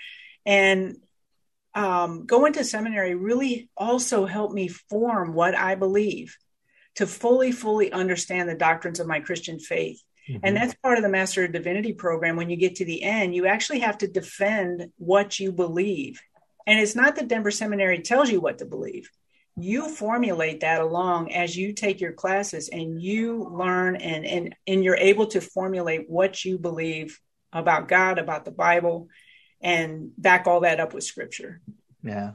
And 0.45 0.97
um, 1.73 2.25
going 2.25 2.53
to 2.53 2.63
seminary 2.63 3.15
really 3.15 3.69
also 3.77 4.25
helped 4.25 4.53
me 4.53 4.67
form 4.67 5.33
what 5.33 5.55
I 5.55 5.75
believe 5.75 6.37
to 6.95 7.07
fully, 7.07 7.51
fully 7.51 7.91
understand 7.91 8.49
the 8.49 8.55
doctrines 8.55 8.99
of 8.99 9.07
my 9.07 9.21
Christian 9.21 9.59
faith. 9.59 10.01
Mm-hmm. 10.29 10.39
And 10.43 10.55
that's 10.55 10.75
part 10.75 10.97
of 10.97 11.03
the 11.03 11.09
Master 11.09 11.45
of 11.45 11.53
Divinity 11.53 11.93
program. 11.93 12.35
When 12.35 12.49
you 12.49 12.57
get 12.57 12.75
to 12.75 12.85
the 12.85 13.03
end, 13.03 13.33
you 13.33 13.47
actually 13.47 13.79
have 13.79 13.97
to 13.99 14.07
defend 14.07 14.91
what 14.97 15.39
you 15.39 15.51
believe. 15.51 16.21
And 16.67 16.79
it's 16.79 16.95
not 16.95 17.15
that 17.15 17.27
Denver 17.27 17.51
Seminary 17.51 18.01
tells 18.01 18.29
you 18.29 18.41
what 18.41 18.59
to 18.59 18.65
believe. 18.65 19.09
You 19.57 19.89
formulate 19.89 20.61
that 20.61 20.81
along 20.81 21.31
as 21.31 21.55
you 21.57 21.73
take 21.73 22.01
your 22.01 22.13
classes 22.13 22.69
and 22.69 23.01
you 23.01 23.47
learn 23.51 23.95
and, 23.95 24.25
and, 24.25 24.55
and 24.67 24.83
you're 24.83 24.95
able 24.97 25.27
to 25.27 25.41
formulate 25.41 26.09
what 26.09 26.45
you 26.45 26.57
believe 26.57 27.19
about 27.51 27.87
God, 27.87 28.17
about 28.17 28.45
the 28.45 28.51
Bible, 28.51 29.09
and 29.61 30.11
back 30.17 30.47
all 30.47 30.61
that 30.61 30.79
up 30.79 30.93
with 30.93 31.03
scripture. 31.03 31.61
Yeah. 32.03 32.31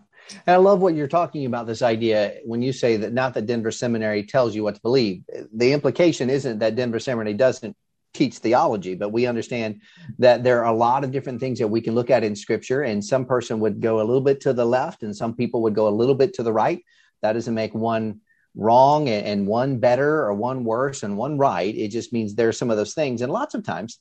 And 0.46 0.54
I 0.54 0.56
love 0.56 0.80
what 0.80 0.94
you're 0.94 1.06
talking 1.06 1.46
about 1.46 1.66
this 1.66 1.82
idea 1.82 2.38
when 2.44 2.62
you 2.62 2.72
say 2.72 2.96
that 2.96 3.12
not 3.12 3.34
that 3.34 3.46
Denver 3.46 3.70
Seminary 3.70 4.24
tells 4.24 4.54
you 4.54 4.64
what 4.64 4.74
to 4.74 4.80
believe. 4.80 5.22
The 5.54 5.72
implication 5.72 6.30
isn't 6.30 6.58
that 6.60 6.76
Denver 6.76 6.98
Seminary 6.98 7.34
doesn't 7.34 7.76
teach 8.12 8.38
theology, 8.38 8.94
but 8.94 9.12
we 9.12 9.26
understand 9.26 9.82
that 10.18 10.42
there 10.42 10.64
are 10.64 10.72
a 10.72 10.76
lot 10.76 11.04
of 11.04 11.12
different 11.12 11.38
things 11.38 11.58
that 11.58 11.68
we 11.68 11.80
can 11.80 11.94
look 11.94 12.10
at 12.10 12.24
in 12.24 12.34
scripture, 12.34 12.82
and 12.82 13.04
some 13.04 13.24
person 13.24 13.60
would 13.60 13.80
go 13.80 14.00
a 14.00 14.04
little 14.04 14.22
bit 14.22 14.40
to 14.40 14.52
the 14.52 14.64
left, 14.64 15.02
and 15.02 15.14
some 15.14 15.34
people 15.34 15.62
would 15.62 15.74
go 15.74 15.86
a 15.86 15.90
little 15.90 16.14
bit 16.14 16.34
to 16.34 16.42
the 16.42 16.52
right. 16.52 16.82
That 17.22 17.34
doesn't 17.34 17.54
make 17.54 17.74
one 17.74 18.20
wrong 18.54 19.08
and, 19.08 19.46
one 19.46 19.78
better 19.78 20.24
or 20.24 20.32
one 20.32 20.64
worse 20.64 21.02
and 21.02 21.16
one 21.18 21.36
right. 21.38 21.74
It 21.74 21.88
just 21.88 22.12
means 22.12 22.34
there's 22.34 22.58
some 22.58 22.70
of 22.70 22.78
those 22.78 22.94
things. 22.94 23.20
And 23.20 23.30
lots 23.30 23.54
of 23.54 23.64
times, 23.64 24.00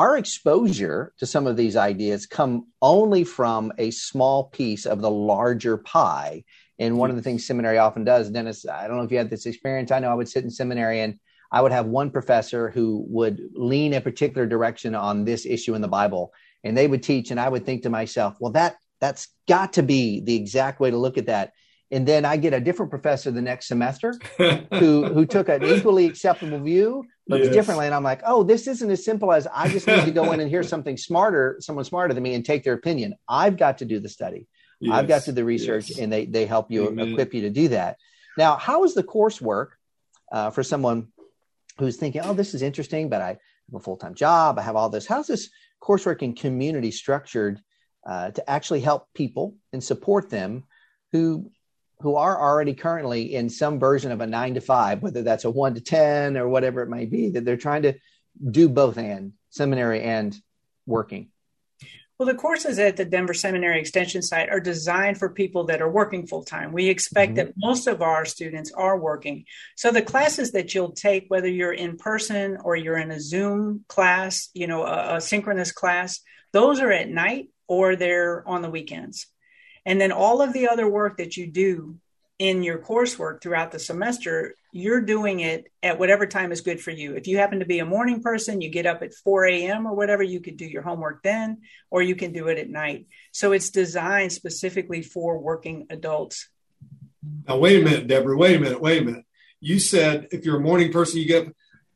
our 0.00 0.16
exposure 0.16 1.12
to 1.18 1.26
some 1.26 1.46
of 1.46 1.58
these 1.58 1.76
ideas 1.76 2.24
come 2.24 2.66
only 2.80 3.22
from 3.22 3.70
a 3.76 3.90
small 3.90 4.44
piece 4.44 4.86
of 4.86 5.02
the 5.02 5.10
larger 5.10 5.76
pie. 5.76 6.42
And 6.78 6.96
one 6.96 7.10
of 7.10 7.16
the 7.16 7.22
things 7.22 7.46
seminary 7.46 7.76
often 7.76 8.02
does, 8.02 8.30
Dennis, 8.30 8.66
I 8.66 8.88
don't 8.88 8.96
know 8.96 9.02
if 9.02 9.12
you 9.12 9.18
had 9.18 9.28
this 9.28 9.44
experience. 9.44 9.90
I 9.90 9.98
know 9.98 10.10
I 10.10 10.14
would 10.14 10.26
sit 10.26 10.42
in 10.42 10.50
seminary 10.50 11.00
and 11.00 11.18
I 11.52 11.60
would 11.60 11.70
have 11.70 11.84
one 11.84 12.10
professor 12.10 12.70
who 12.70 13.04
would 13.08 13.42
lean 13.52 13.92
a 13.92 14.00
particular 14.00 14.46
direction 14.46 14.94
on 14.94 15.26
this 15.26 15.44
issue 15.44 15.74
in 15.74 15.82
the 15.82 15.88
Bible, 15.88 16.32
and 16.64 16.74
they 16.74 16.86
would 16.86 17.02
teach, 17.02 17.30
and 17.30 17.38
I 17.38 17.50
would 17.50 17.66
think 17.66 17.82
to 17.82 17.90
myself, 17.90 18.38
well, 18.40 18.52
that 18.52 18.76
that's 19.02 19.28
got 19.48 19.74
to 19.74 19.82
be 19.82 20.22
the 20.22 20.36
exact 20.36 20.80
way 20.80 20.90
to 20.90 20.96
look 20.96 21.18
at 21.18 21.26
that. 21.26 21.52
And 21.92 22.06
then 22.06 22.24
I 22.24 22.36
get 22.36 22.54
a 22.54 22.60
different 22.60 22.90
professor 22.90 23.30
the 23.30 23.42
next 23.42 23.66
semester 23.66 24.14
who 24.38 25.06
who 25.06 25.26
took 25.26 25.48
an 25.48 25.64
equally 25.64 26.06
acceptable 26.06 26.60
view, 26.60 27.04
but 27.26 27.42
yes. 27.42 27.52
differently. 27.52 27.86
And 27.86 27.94
I'm 27.94 28.04
like, 28.04 28.22
oh, 28.24 28.44
this 28.44 28.68
isn't 28.68 28.90
as 28.90 29.04
simple 29.04 29.32
as 29.32 29.48
I 29.52 29.68
just 29.68 29.86
need 29.86 30.04
to 30.04 30.12
go 30.12 30.30
in 30.32 30.40
and 30.40 30.48
hear 30.48 30.62
something 30.62 30.96
smarter, 30.96 31.56
someone 31.58 31.84
smarter 31.84 32.14
than 32.14 32.22
me, 32.22 32.34
and 32.34 32.44
take 32.44 32.62
their 32.62 32.74
opinion. 32.74 33.14
I've 33.28 33.56
got 33.56 33.78
to 33.78 33.84
do 33.84 33.98
the 33.98 34.08
study. 34.08 34.46
Yes. 34.78 34.94
I've 34.94 35.08
got 35.08 35.22
to 35.22 35.32
do 35.32 35.36
the 35.36 35.44
research, 35.44 35.90
yes. 35.90 35.98
and 35.98 36.12
they 36.12 36.26
they 36.26 36.46
help 36.46 36.70
you 36.70 36.88
Amen. 36.88 37.08
equip 37.08 37.34
you 37.34 37.42
to 37.42 37.50
do 37.50 37.68
that. 37.68 37.96
Now, 38.38 38.56
how 38.56 38.84
is 38.84 38.94
the 38.94 39.02
coursework 39.02 39.70
uh, 40.30 40.50
for 40.50 40.62
someone 40.62 41.08
who's 41.78 41.96
thinking, 41.96 42.20
oh, 42.24 42.34
this 42.34 42.54
is 42.54 42.62
interesting, 42.62 43.08
but 43.08 43.20
I 43.20 43.28
have 43.28 43.74
a 43.74 43.80
full 43.80 43.96
time 43.96 44.14
job, 44.14 44.58
I 44.58 44.62
have 44.62 44.76
all 44.76 44.90
this. 44.90 45.06
How's 45.06 45.26
this 45.26 45.50
coursework 45.82 46.22
and 46.22 46.36
community 46.36 46.90
structured 46.90 47.60
uh, 48.06 48.30
to 48.30 48.50
actually 48.50 48.80
help 48.80 49.08
people 49.14 49.56
and 49.72 49.82
support 49.82 50.30
them 50.30 50.64
who 51.12 51.50
who 52.00 52.16
are 52.16 52.40
already 52.40 52.74
currently 52.74 53.34
in 53.34 53.48
some 53.50 53.78
version 53.78 54.12
of 54.12 54.20
a 54.20 54.26
nine 54.26 54.54
to 54.54 54.60
five, 54.60 55.02
whether 55.02 55.22
that's 55.22 55.44
a 55.44 55.50
one 55.50 55.74
to 55.74 55.80
ten 55.80 56.36
or 56.36 56.48
whatever 56.48 56.82
it 56.82 56.88
may 56.88 57.06
be, 57.06 57.30
that 57.30 57.44
they're 57.44 57.56
trying 57.56 57.82
to 57.82 57.94
do 58.50 58.68
both 58.68 58.96
and 58.96 59.32
seminary 59.50 60.02
and 60.02 60.36
working. 60.86 61.28
Well, 62.18 62.26
the 62.26 62.34
courses 62.34 62.78
at 62.78 62.98
the 62.98 63.06
Denver 63.06 63.32
Seminary 63.32 63.80
Extension 63.80 64.20
site 64.20 64.50
are 64.50 64.60
designed 64.60 65.16
for 65.16 65.30
people 65.30 65.64
that 65.64 65.80
are 65.80 65.90
working 65.90 66.26
full 66.26 66.44
time. 66.44 66.70
We 66.70 66.90
expect 66.90 67.30
mm-hmm. 67.30 67.46
that 67.46 67.54
most 67.56 67.86
of 67.86 68.02
our 68.02 68.26
students 68.26 68.70
are 68.72 68.98
working. 68.98 69.46
So 69.74 69.90
the 69.90 70.02
classes 70.02 70.52
that 70.52 70.74
you'll 70.74 70.92
take, 70.92 71.24
whether 71.28 71.48
you're 71.48 71.72
in 71.72 71.96
person 71.96 72.58
or 72.62 72.76
you're 72.76 72.98
in 72.98 73.10
a 73.10 73.18
Zoom 73.20 73.86
class, 73.88 74.50
you 74.52 74.66
know, 74.66 74.84
a, 74.84 75.16
a 75.16 75.20
synchronous 75.22 75.72
class, 75.72 76.20
those 76.52 76.80
are 76.80 76.92
at 76.92 77.08
night 77.08 77.48
or 77.68 77.96
they're 77.96 78.46
on 78.46 78.60
the 78.60 78.70
weekends. 78.70 79.26
And 79.86 80.00
then 80.00 80.12
all 80.12 80.42
of 80.42 80.52
the 80.52 80.68
other 80.68 80.88
work 80.88 81.18
that 81.18 81.36
you 81.36 81.46
do 81.46 81.96
in 82.38 82.62
your 82.62 82.78
coursework 82.78 83.42
throughout 83.42 83.70
the 83.70 83.78
semester, 83.78 84.54
you're 84.72 85.02
doing 85.02 85.40
it 85.40 85.66
at 85.82 85.98
whatever 85.98 86.26
time 86.26 86.52
is 86.52 86.62
good 86.62 86.80
for 86.80 86.90
you. 86.90 87.14
If 87.14 87.26
you 87.26 87.36
happen 87.36 87.58
to 87.58 87.66
be 87.66 87.80
a 87.80 87.84
morning 87.84 88.22
person, 88.22 88.62
you 88.62 88.70
get 88.70 88.86
up 88.86 89.02
at 89.02 89.12
4 89.12 89.44
a.m. 89.46 89.86
or 89.86 89.94
whatever, 89.94 90.22
you 90.22 90.40
could 90.40 90.56
do 90.56 90.64
your 90.64 90.82
homework 90.82 91.22
then, 91.22 91.62
or 91.90 92.00
you 92.02 92.16
can 92.16 92.32
do 92.32 92.48
it 92.48 92.58
at 92.58 92.70
night. 92.70 93.06
So 93.32 93.52
it's 93.52 93.70
designed 93.70 94.32
specifically 94.32 95.02
for 95.02 95.38
working 95.38 95.86
adults. 95.90 96.48
Now, 97.46 97.58
wait 97.58 97.82
a 97.82 97.84
minute, 97.84 98.06
Deborah. 98.06 98.36
Wait 98.36 98.56
a 98.56 98.60
minute. 98.60 98.80
Wait 98.80 99.02
a 99.02 99.04
minute. 99.04 99.24
You 99.60 99.78
said 99.78 100.28
if 100.30 100.46
you're 100.46 100.56
a 100.56 100.60
morning 100.60 100.90
person, 100.90 101.20
you 101.20 101.26
get 101.26 101.48
up. 101.48 101.52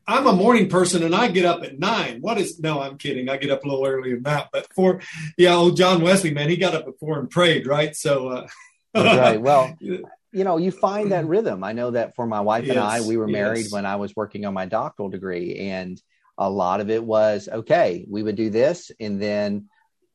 I'm 0.07 0.27
a 0.27 0.33
morning 0.33 0.69
person 0.69 1.03
and 1.03 1.15
I 1.15 1.29
get 1.29 1.45
up 1.45 1.63
at 1.63 1.79
nine. 1.79 2.21
What 2.21 2.37
is, 2.37 2.59
no, 2.59 2.79
I'm 2.79 2.97
kidding. 2.97 3.27
I 3.27 3.37
get 3.37 3.51
up 3.51 3.63
a 3.63 3.67
little 3.67 3.85
earlier 3.85 4.15
than 4.15 4.23
that. 4.23 4.49
But 4.51 4.71
for, 4.73 5.01
yeah, 5.37 5.55
old 5.55 5.77
John 5.77 6.01
Wesley, 6.01 6.33
man, 6.33 6.49
he 6.49 6.57
got 6.57 6.75
up 6.75 6.87
at 6.87 6.99
four 6.99 7.19
and 7.19 7.29
prayed, 7.29 7.65
right? 7.65 7.95
So, 7.95 8.27
uh, 8.27 8.47
right. 8.95 9.41
Well, 9.41 9.75
you 9.79 10.43
know, 10.43 10.57
you 10.57 10.69
find 10.69 11.11
that 11.11 11.25
rhythm. 11.25 11.63
I 11.63 11.71
know 11.71 11.91
that 11.91 12.15
for 12.15 12.27
my 12.27 12.41
wife 12.41 12.65
yes, 12.65 12.75
and 12.75 12.85
I, 12.85 13.01
we 13.01 13.17
were 13.17 13.27
married 13.27 13.63
yes. 13.63 13.71
when 13.71 13.85
I 13.85 13.95
was 13.95 14.15
working 14.15 14.45
on 14.45 14.53
my 14.53 14.65
doctoral 14.65 15.09
degree, 15.09 15.69
and 15.69 15.99
a 16.37 16.49
lot 16.49 16.81
of 16.81 16.89
it 16.89 17.03
was 17.03 17.47
okay. 17.49 18.05
We 18.09 18.21
would 18.21 18.35
do 18.35 18.49
this, 18.49 18.91
and 18.99 19.21
then 19.21 19.69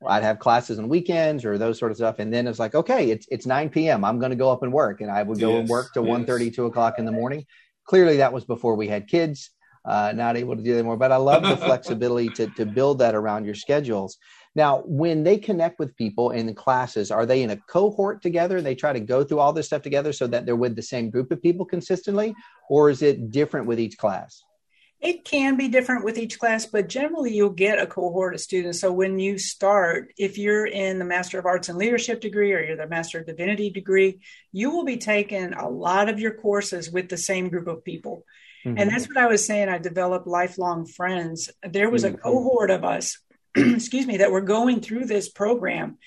I'd 0.06 0.22
have 0.22 0.38
classes 0.38 0.78
on 0.78 0.88
weekends 0.88 1.44
or 1.46 1.56
those 1.56 1.78
sort 1.78 1.90
of 1.90 1.96
stuff, 1.96 2.18
and 2.18 2.32
then 2.32 2.46
it's 2.46 2.58
like, 2.58 2.74
okay, 2.74 3.10
it's 3.10 3.26
it's 3.30 3.46
9 3.46 3.70
p.m. 3.70 4.04
I'm 4.04 4.18
going 4.18 4.30
to 4.30 4.36
go 4.36 4.52
up 4.52 4.62
and 4.62 4.72
work, 4.72 5.00
and 5.00 5.10
I 5.10 5.22
would 5.22 5.40
go 5.40 5.52
yes, 5.52 5.60
and 5.60 5.68
work 5.68 5.92
to 5.94 6.02
yes. 6.02 6.10
1.30, 6.10 6.54
2 6.54 6.66
o'clock 6.66 6.98
in 6.98 7.06
the 7.06 7.12
morning. 7.12 7.46
Clearly, 7.84 8.18
that 8.18 8.32
was 8.32 8.44
before 8.44 8.76
we 8.76 8.88
had 8.88 9.08
kids. 9.08 9.50
Uh, 9.82 10.12
not 10.14 10.36
able 10.36 10.56
to 10.56 10.62
do 10.62 10.74
anymore, 10.74 10.98
but 10.98 11.10
I 11.10 11.16
love 11.16 11.42
the 11.42 11.56
flexibility 11.56 12.28
to 12.30 12.48
to 12.48 12.66
build 12.66 12.98
that 12.98 13.14
around 13.14 13.46
your 13.46 13.54
schedules. 13.54 14.18
Now, 14.54 14.82
when 14.84 15.22
they 15.22 15.38
connect 15.38 15.78
with 15.78 15.96
people 15.96 16.30
in 16.32 16.52
classes, 16.54 17.10
are 17.10 17.24
they 17.24 17.42
in 17.42 17.50
a 17.50 17.56
cohort 17.56 18.20
together? 18.20 18.60
They 18.60 18.74
try 18.74 18.92
to 18.92 19.00
go 19.00 19.24
through 19.24 19.38
all 19.38 19.52
this 19.52 19.66
stuff 19.66 19.82
together 19.82 20.12
so 20.12 20.26
that 20.26 20.44
they're 20.44 20.56
with 20.56 20.76
the 20.76 20.82
same 20.82 21.08
group 21.08 21.30
of 21.30 21.40
people 21.40 21.64
consistently, 21.64 22.34
or 22.68 22.90
is 22.90 23.00
it 23.00 23.30
different 23.30 23.66
with 23.66 23.78
each 23.78 23.96
class? 23.96 24.42
It 25.00 25.24
can 25.24 25.56
be 25.56 25.68
different 25.68 26.04
with 26.04 26.18
each 26.18 26.38
class, 26.38 26.66
but 26.66 26.88
generally 26.88 27.32
you'll 27.32 27.48
get 27.48 27.78
a 27.78 27.86
cohort 27.86 28.34
of 28.34 28.40
students. 28.40 28.80
So 28.80 28.92
when 28.92 29.18
you 29.18 29.38
start, 29.38 30.12
if 30.18 30.36
you're 30.36 30.66
in 30.66 30.98
the 30.98 31.06
Master 31.06 31.38
of 31.38 31.46
Arts 31.46 31.70
and 31.70 31.78
Leadership 31.78 32.20
degree 32.20 32.52
or 32.52 32.62
you're 32.62 32.76
the 32.76 32.86
Master 32.86 33.20
of 33.20 33.26
Divinity 33.26 33.70
degree, 33.70 34.20
you 34.52 34.70
will 34.70 34.84
be 34.84 34.98
taking 34.98 35.54
a 35.54 35.70
lot 35.70 36.10
of 36.10 36.20
your 36.20 36.34
courses 36.34 36.90
with 36.90 37.08
the 37.08 37.16
same 37.16 37.48
group 37.48 37.66
of 37.66 37.82
people. 37.82 38.26
Mm-hmm. 38.64 38.78
And 38.78 38.90
that's 38.90 39.08
what 39.08 39.16
I 39.16 39.26
was 39.26 39.46
saying. 39.46 39.68
I 39.68 39.78
developed 39.78 40.26
lifelong 40.26 40.86
friends. 40.86 41.50
There 41.62 41.90
was 41.90 42.04
a 42.04 42.10
mm-hmm. 42.10 42.22
cohort 42.22 42.70
of 42.70 42.84
us 42.84 43.16
excuse 43.56 44.06
me, 44.06 44.18
that 44.18 44.30
were 44.30 44.40
going 44.40 44.80
through 44.80 45.06
this 45.06 45.28
program. 45.28 45.98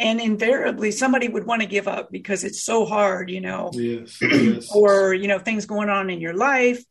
And 0.00 0.20
invariably, 0.20 0.92
somebody 0.92 1.26
would 1.28 1.44
want 1.44 1.62
to 1.62 1.66
give 1.66 1.88
up 1.88 2.12
because 2.12 2.44
it's 2.44 2.62
so 2.62 2.86
hard, 2.86 3.30
you 3.30 3.40
know, 3.40 3.70
yes, 3.72 4.18
yes. 4.22 4.70
or, 4.72 5.12
you 5.12 5.26
know, 5.26 5.40
things 5.40 5.66
going 5.66 5.88
on 5.88 6.08
in 6.08 6.20
your 6.20 6.34
life. 6.34 6.82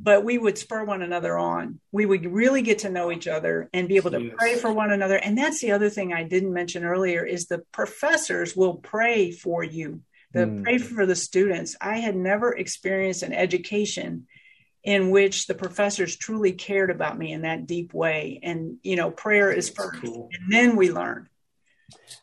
But 0.00 0.24
we 0.24 0.38
would 0.38 0.58
spur 0.58 0.84
one 0.84 1.02
another 1.02 1.36
on. 1.38 1.80
We 1.92 2.04
would 2.06 2.26
really 2.26 2.62
get 2.62 2.80
to 2.80 2.90
know 2.90 3.12
each 3.12 3.28
other 3.28 3.68
and 3.72 3.88
be 3.88 3.96
able 3.96 4.10
to 4.12 4.22
yes. 4.22 4.34
pray 4.36 4.56
for 4.56 4.72
one 4.72 4.92
another. 4.92 5.16
And 5.16 5.38
that's 5.38 5.60
the 5.60 5.72
other 5.72 5.88
thing 5.88 6.12
I 6.12 6.24
didn't 6.24 6.52
mention 6.52 6.84
earlier 6.84 7.24
is 7.24 7.46
the 7.46 7.62
professors 7.72 8.56
will 8.56 8.74
pray 8.74 9.30
for 9.30 9.62
you. 9.62 10.00
The 10.32 10.46
mm. 10.46 10.64
pray 10.64 10.78
for 10.78 11.06
the 11.06 11.14
students. 11.14 11.76
I 11.80 11.98
had 11.98 12.16
never 12.16 12.52
experienced 12.52 13.22
an 13.22 13.32
education 13.32 14.26
in 14.84 15.10
which 15.10 15.46
the 15.46 15.54
professors 15.54 16.16
truly 16.16 16.52
cared 16.52 16.90
about 16.90 17.18
me 17.18 17.32
in 17.32 17.42
that 17.42 17.66
deep 17.66 17.94
way. 17.94 18.38
And, 18.42 18.76
you 18.82 18.96
know, 18.96 19.10
prayer 19.10 19.50
is 19.50 19.70
first, 19.70 20.02
cool. 20.02 20.28
and 20.32 20.52
then 20.52 20.76
we 20.76 20.92
learn. 20.92 21.28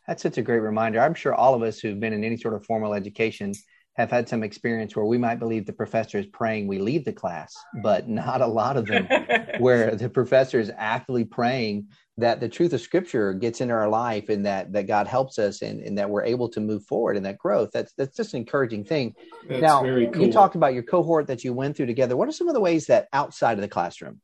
That's 0.07 0.21
such 0.21 0.37
a 0.37 0.43
great 0.43 0.59
reminder. 0.59 0.99
I'm 0.99 1.15
sure 1.15 1.33
all 1.33 1.55
of 1.55 1.63
us 1.63 1.79
who've 1.79 1.99
been 1.99 2.13
in 2.13 2.23
any 2.23 2.37
sort 2.37 2.53
of 2.53 2.65
formal 2.65 2.93
education 2.93 3.53
have 3.95 4.11
had 4.11 4.29
some 4.29 4.43
experience 4.43 4.95
where 4.95 5.05
we 5.05 5.17
might 5.17 5.39
believe 5.39 5.65
the 5.65 5.73
professor 5.73 6.17
is 6.17 6.25
praying 6.27 6.67
we 6.67 6.79
leave 6.79 7.03
the 7.03 7.11
class, 7.11 7.53
but 7.83 8.07
not 8.07 8.41
a 8.41 8.47
lot 8.47 8.77
of 8.77 8.85
them 8.85 9.07
where 9.59 9.95
the 9.95 10.09
professor 10.09 10.59
is 10.59 10.71
actively 10.77 11.25
praying 11.25 11.87
that 12.21 12.39
the 12.39 12.49
truth 12.49 12.73
of 12.73 12.81
scripture 12.81 13.33
gets 13.33 13.61
into 13.61 13.73
our 13.73 13.89
life 13.89 14.29
and 14.29 14.45
that 14.45 14.71
that 14.73 14.87
God 14.87 15.07
helps 15.07 15.37
us 15.37 15.61
and, 15.61 15.81
and 15.81 15.97
that 15.97 16.09
we're 16.09 16.23
able 16.23 16.49
to 16.49 16.59
move 16.59 16.85
forward 16.85 17.17
in 17.17 17.23
that 17.23 17.37
growth. 17.37 17.69
That's 17.73 17.93
that's 17.93 18.15
just 18.15 18.33
an 18.33 18.39
encouraging 18.39 18.85
thing. 18.85 19.15
That's 19.47 19.61
now 19.61 19.81
cool. 19.81 20.17
you 20.17 20.31
talked 20.31 20.55
about 20.55 20.73
your 20.73 20.83
cohort 20.83 21.27
that 21.27 21.43
you 21.43 21.53
went 21.53 21.75
through 21.75 21.87
together. 21.87 22.15
What 22.15 22.29
are 22.29 22.33
some 22.33 22.47
of 22.47 22.53
the 22.53 22.59
ways 22.59 22.87
that 22.87 23.07
outside 23.11 23.53
of 23.53 23.61
the 23.61 23.67
classroom 23.67 24.21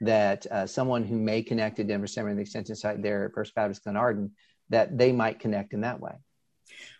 that 0.00 0.46
uh, 0.46 0.66
someone 0.66 1.04
who 1.04 1.18
may 1.18 1.42
connect 1.42 1.76
to 1.76 1.84
Denver 1.84 2.06
Seminary 2.06 2.32
and 2.32 2.38
the 2.38 2.42
Extension 2.42 2.74
site 2.74 3.02
there 3.02 3.26
at 3.26 3.34
First 3.34 3.54
Baptist 3.54 3.84
Glenarden 3.84 4.30
that 4.70 4.96
they 4.96 5.12
might 5.12 5.40
connect 5.40 5.74
in 5.74 5.82
that 5.82 6.00
way? 6.00 6.14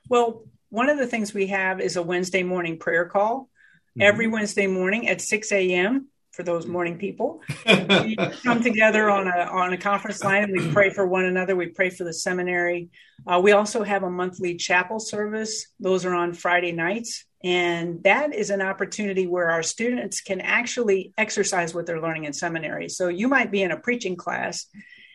Well, 0.08 0.44
one 0.68 0.90
of 0.90 0.98
the 0.98 1.06
things 1.06 1.32
we 1.32 1.46
have 1.46 1.80
is 1.80 1.96
a 1.96 2.02
Wednesday 2.02 2.42
morning 2.42 2.78
prayer 2.78 3.06
call. 3.06 3.42
Mm-hmm. 3.42 4.02
Every 4.02 4.26
Wednesday 4.26 4.66
morning 4.66 5.08
at 5.08 5.20
6 5.20 5.50
a.m 5.52 6.08
for 6.32 6.42
those 6.42 6.66
morning 6.66 6.96
people. 6.96 7.40
we 7.66 8.16
come 8.44 8.62
together 8.62 9.10
on 9.10 9.26
a 9.26 9.48
on 9.50 9.72
a 9.72 9.78
conference 9.78 10.22
line 10.22 10.44
and 10.44 10.52
we 10.52 10.72
pray 10.72 10.90
for 10.90 11.06
one 11.06 11.24
another. 11.24 11.56
We 11.56 11.66
pray 11.66 11.90
for 11.90 12.04
the 12.04 12.12
seminary. 12.12 12.90
Uh, 13.26 13.40
we 13.42 13.52
also 13.52 13.82
have 13.82 14.02
a 14.02 14.10
monthly 14.10 14.56
chapel 14.56 15.00
service. 15.00 15.66
Those 15.78 16.04
are 16.04 16.14
on 16.14 16.32
Friday 16.32 16.72
nights, 16.72 17.24
and 17.42 18.02
that 18.04 18.34
is 18.34 18.50
an 18.50 18.62
opportunity 18.62 19.26
where 19.26 19.50
our 19.50 19.62
students 19.62 20.20
can 20.20 20.40
actually 20.40 21.12
exercise 21.18 21.74
what 21.74 21.86
they're 21.86 22.02
learning 22.02 22.24
in 22.24 22.32
seminary. 22.32 22.88
So 22.88 23.08
you 23.08 23.28
might 23.28 23.50
be 23.50 23.62
in 23.62 23.72
a 23.72 23.78
preaching 23.78 24.16
class. 24.16 24.66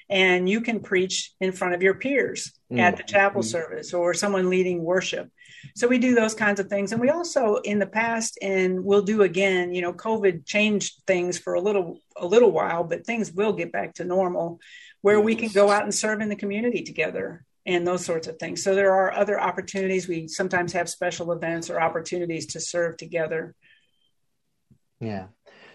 And 0.08 0.48
you 0.48 0.62
can 0.62 0.82
preach 0.82 1.34
in 1.42 1.52
front 1.52 1.74
of 1.74 1.82
your 1.82 1.96
peers 1.96 2.54
mm-hmm. 2.72 2.80
at 2.80 2.96
the 2.96 3.02
chapel 3.02 3.42
mm-hmm. 3.42 3.50
service 3.50 3.92
or 3.92 4.14
someone 4.14 4.52
leading 4.52 4.84
worship. 4.84 5.32
So 5.76 5.88
we 5.88 5.98
do 5.98 6.16
those 6.16 6.34
kinds 6.34 6.60
of 6.60 6.68
things. 6.68 6.92
And 6.92 7.02
we 7.02 7.10
also 7.10 7.56
in 7.58 7.80
the 7.80 7.86
past 7.86 8.38
and 8.42 8.84
we'll 8.84 9.02
do 9.02 9.24
again, 9.24 9.74
you 9.74 9.82
know, 9.82 9.94
COVID 9.94 10.46
changed 10.46 11.02
things 11.08 11.38
for 11.38 11.54
a 11.54 11.62
little 11.62 12.00
a 12.18 12.26
little 12.26 12.52
while, 12.52 12.84
but 12.84 13.06
things 13.06 13.32
will 13.32 13.54
get 13.54 13.72
back 13.72 13.96
to 13.96 14.06
normal 14.06 14.60
where 15.02 15.20
we 15.20 15.36
can 15.36 15.50
go 15.50 15.70
out 15.70 15.84
and 15.84 15.94
serve 15.94 16.22
in 16.22 16.30
the 16.30 16.36
community 16.36 16.82
together 16.82 17.46
and 17.66 17.86
those 17.86 18.06
sorts 18.06 18.28
of 18.28 18.38
things. 18.38 18.64
So 18.64 18.76
there 18.76 18.94
are 18.94 19.14
other 19.14 19.40
opportunities. 19.40 20.08
We 20.08 20.28
sometimes 20.28 20.74
have 20.74 20.90
special 20.90 21.32
events 21.32 21.70
or 21.70 21.82
opportunities 21.82 22.48
to 22.48 22.60
serve 22.60 22.98
together. 22.98 23.56
Yeah. 25.00 25.28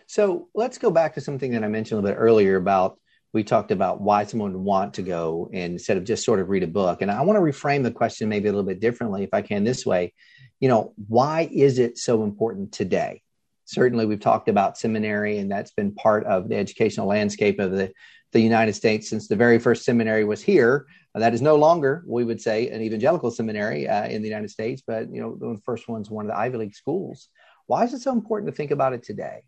So 0.07 0.49
let's 0.55 0.79
go 0.79 0.91
back 0.91 1.15
to 1.15 1.21
something 1.21 1.53
that 1.53 1.63
I 1.63 1.69
mentioned 1.69 1.99
a 1.99 2.03
little 2.03 2.17
bit 2.17 2.21
earlier 2.21 2.57
about 2.57 2.99
we 3.33 3.45
talked 3.45 3.71
about 3.71 4.01
why 4.01 4.25
someone 4.25 4.53
would 4.53 4.63
want 4.63 4.95
to 4.95 5.03
go 5.03 5.49
instead 5.53 5.97
of 5.97 6.05
just 6.05 6.25
sort 6.25 6.41
of 6.41 6.49
read 6.49 6.63
a 6.63 6.69
book. 6.69 7.01
And 7.01 7.11
I 7.11 7.23
want 7.23 7.37
to 7.37 7.41
reframe 7.41 7.83
the 7.83 7.93
question 7.93 8.29
maybe 8.29 8.49
a 8.49 8.53
little 8.53 8.67
bit 8.67 8.81
differently, 8.81 9.23
if 9.23 9.31
I 9.33 9.43
can, 9.43 9.65
this 9.65 9.87
way. 9.87 10.13
you 10.59 10.69
know, 10.69 10.93
why 11.09 11.49
is 11.53 11.79
it 11.79 11.97
so 11.97 12.23
important 12.23 12.73
today? 12.73 13.23
Certainly, 13.65 14.07
we've 14.07 14.21
talked 14.21 14.49
about 14.49 14.79
seminary, 14.79 15.39
and 15.39 15.51
that's 15.51 15.71
been 15.71 15.95
part 15.95 16.25
of 16.25 16.49
the 16.49 16.57
educational 16.57 17.07
landscape 17.07 17.61
of 17.61 17.71
the, 17.71 17.93
the 18.33 18.41
United 18.41 18.73
States 18.73 19.09
since 19.09 19.29
the 19.29 19.37
very 19.37 19.61
first 19.61 19.85
seminary 19.85 20.25
was 20.25 20.43
here. 20.43 20.87
That 21.15 21.35
is 21.35 21.43
no 21.43 21.55
longer, 21.55 22.03
we 22.07 22.25
would 22.25 22.41
say, 22.41 22.69
an 22.69 22.83
evangelical 22.83 23.31
seminary 23.31 23.89
uh, 23.89 24.09
in 24.09 24.23
the 24.23 24.29
United 24.29 24.51
States, 24.51 24.83
but 24.85 25.13
you 25.13 25.21
know, 25.21 25.37
the 25.37 25.61
first 25.65 25.89
one's 25.89 26.11
one 26.11 26.25
of 26.25 26.33
the 26.33 26.39
Ivy 26.39 26.59
League 26.59 26.75
schools. 26.75 27.29
Why 27.67 27.85
is 27.85 27.95
it 27.95 28.01
so 28.01 28.13
important 28.13 28.51
to 28.51 28.57
think 28.57 28.73
about 28.73 28.93
it 28.93 29.05
today? 29.05 29.43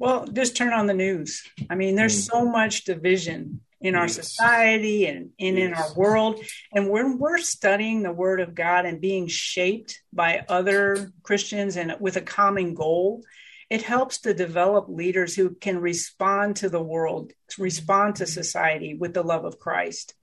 Well, 0.00 0.26
just 0.26 0.56
turn 0.56 0.72
on 0.72 0.86
the 0.86 0.94
news. 0.94 1.42
I 1.68 1.74
mean, 1.74 1.94
there's 1.94 2.24
mm. 2.24 2.30
so 2.30 2.46
much 2.46 2.84
division 2.84 3.60
in 3.82 3.94
our 3.94 4.04
yes. 4.04 4.14
society 4.14 5.04
and, 5.06 5.30
and 5.38 5.58
yes. 5.58 5.66
in 5.66 5.74
our 5.74 5.94
world. 5.94 6.40
And 6.72 6.88
when 6.88 7.18
we're 7.18 7.38
studying 7.38 8.02
the 8.02 8.12
Word 8.12 8.40
of 8.40 8.54
God 8.54 8.86
and 8.86 8.98
being 8.98 9.26
shaped 9.26 10.00
by 10.10 10.42
other 10.48 11.12
Christians 11.22 11.76
and 11.76 11.96
with 12.00 12.16
a 12.16 12.22
common 12.22 12.72
goal, 12.74 13.22
it 13.68 13.82
helps 13.82 14.22
to 14.22 14.32
develop 14.32 14.86
leaders 14.88 15.36
who 15.36 15.50
can 15.50 15.78
respond 15.78 16.56
to 16.56 16.70
the 16.70 16.82
world, 16.82 17.32
respond 17.58 18.16
to 18.16 18.26
society 18.26 18.94
with 18.94 19.12
the 19.12 19.22
love 19.22 19.44
of 19.44 19.58
Christ. 19.58 20.14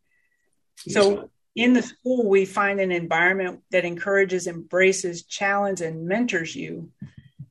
So 0.87 1.29
in 1.55 1.73
the 1.73 1.83
school, 1.83 2.27
we 2.27 2.45
find 2.45 2.79
an 2.79 2.91
environment 2.91 3.61
that 3.69 3.85
encourages, 3.85 4.47
embraces, 4.47 5.23
challenges, 5.23 5.85
and 5.85 6.07
mentors 6.07 6.55
you. 6.55 6.91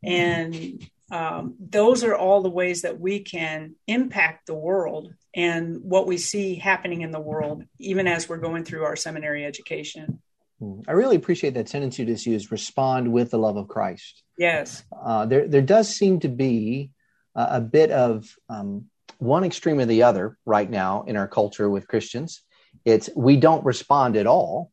And 0.03 0.85
um, 1.11 1.55
those 1.61 2.03
are 2.03 2.15
all 2.15 2.43
the 2.43 2.51
ways 2.51 2.83
that 2.83 2.99
we 2.99 3.21
can 3.21 3.77
impact 3.87 4.47
the 4.47 4.55
world 4.55 5.15
and 5.35 5.79
what 5.83 6.07
we 6.07 6.17
see 6.17 6.57
happening 6.57 7.03
in 7.03 7.13
the 7.13 7.21
world, 7.21 7.65
even 7.79 8.07
as 8.07 8.29
we're 8.29 8.39
going 8.39 8.65
through 8.65 8.85
our 8.85 8.97
seminary 8.97 9.45
education. 9.45 10.21
Hmm. 10.59 10.81
I 10.89 10.93
really 10.93 11.17
appreciate 11.17 11.55
that 11.55 11.69
sentence 11.69 11.99
you 11.99 12.07
just 12.07 12.27
used 12.27 12.51
respond 12.51 13.13
with 13.13 13.31
the 13.31 13.39
love 13.39 13.57
of 13.57 13.69
Christ. 13.69 14.23
Yes. 14.39 14.83
Uh, 15.05 15.27
there, 15.27 15.47
there 15.47 15.63
does 15.63 15.95
seem 15.95 16.21
to 16.21 16.29
be 16.29 16.91
a, 17.35 17.49
a 17.53 17.61
bit 17.61 17.91
of 17.91 18.27
um, 18.49 18.87
one 19.19 19.45
extreme 19.45 19.79
or 19.79 19.87
the 19.87 20.03
other 20.03 20.37
right 20.45 20.69
now 20.69 21.05
in 21.07 21.17
our 21.17 21.29
culture 21.29 21.71
with 21.71 21.89
Christians. 21.89 22.43
It's 22.85 23.09
we 23.15 23.37
don't 23.37 23.65
respond 23.65 24.17
at 24.17 24.27
all 24.27 24.73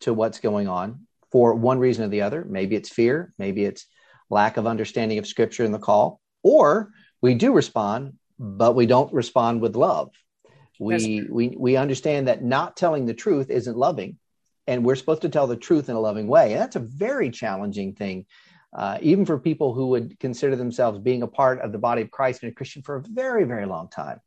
to 0.00 0.12
what's 0.12 0.40
going 0.40 0.68
on 0.68 1.06
for 1.30 1.54
one 1.54 1.78
reason 1.78 2.04
or 2.04 2.08
the 2.08 2.22
other. 2.22 2.44
Maybe 2.48 2.76
it's 2.76 2.88
fear, 2.88 3.32
maybe 3.38 3.64
it's 3.64 3.86
lack 4.30 4.56
of 4.56 4.66
understanding 4.66 5.18
of 5.18 5.26
scripture 5.26 5.64
in 5.64 5.72
the 5.72 5.78
call, 5.78 6.20
or 6.42 6.90
we 7.20 7.34
do 7.34 7.52
respond 7.52 8.14
but 8.38 8.74
we 8.74 8.86
don't 8.86 9.12
respond 9.12 9.60
with 9.60 9.76
love. 9.76 10.12
We, 10.78 11.26
we, 11.28 11.56
we 11.58 11.76
understand 11.76 12.28
that 12.28 12.44
not 12.44 12.76
telling 12.76 13.04
the 13.04 13.14
truth 13.14 13.50
isn't 13.50 13.76
loving, 13.76 14.16
and 14.68 14.84
we're 14.84 14.94
supposed 14.94 15.22
to 15.22 15.28
tell 15.28 15.48
the 15.48 15.56
truth 15.56 15.88
in 15.88 15.96
a 15.96 16.00
loving 16.00 16.28
way. 16.28 16.52
And 16.52 16.60
that's 16.60 16.76
a 16.76 16.80
very 16.80 17.30
challenging 17.30 17.94
thing, 17.94 18.26
uh, 18.72 18.98
even 19.00 19.26
for 19.26 19.38
people 19.40 19.74
who 19.74 19.88
would 19.88 20.20
consider 20.20 20.54
themselves 20.54 21.00
being 21.00 21.22
a 21.22 21.26
part 21.26 21.60
of 21.62 21.72
the 21.72 21.78
body 21.78 22.02
of 22.02 22.12
Christ 22.12 22.44
and 22.44 22.52
a 22.52 22.54
Christian 22.54 22.82
for 22.82 22.96
a 22.96 23.02
very, 23.02 23.42
very 23.42 23.66
long 23.66 23.88
time. 23.88 24.20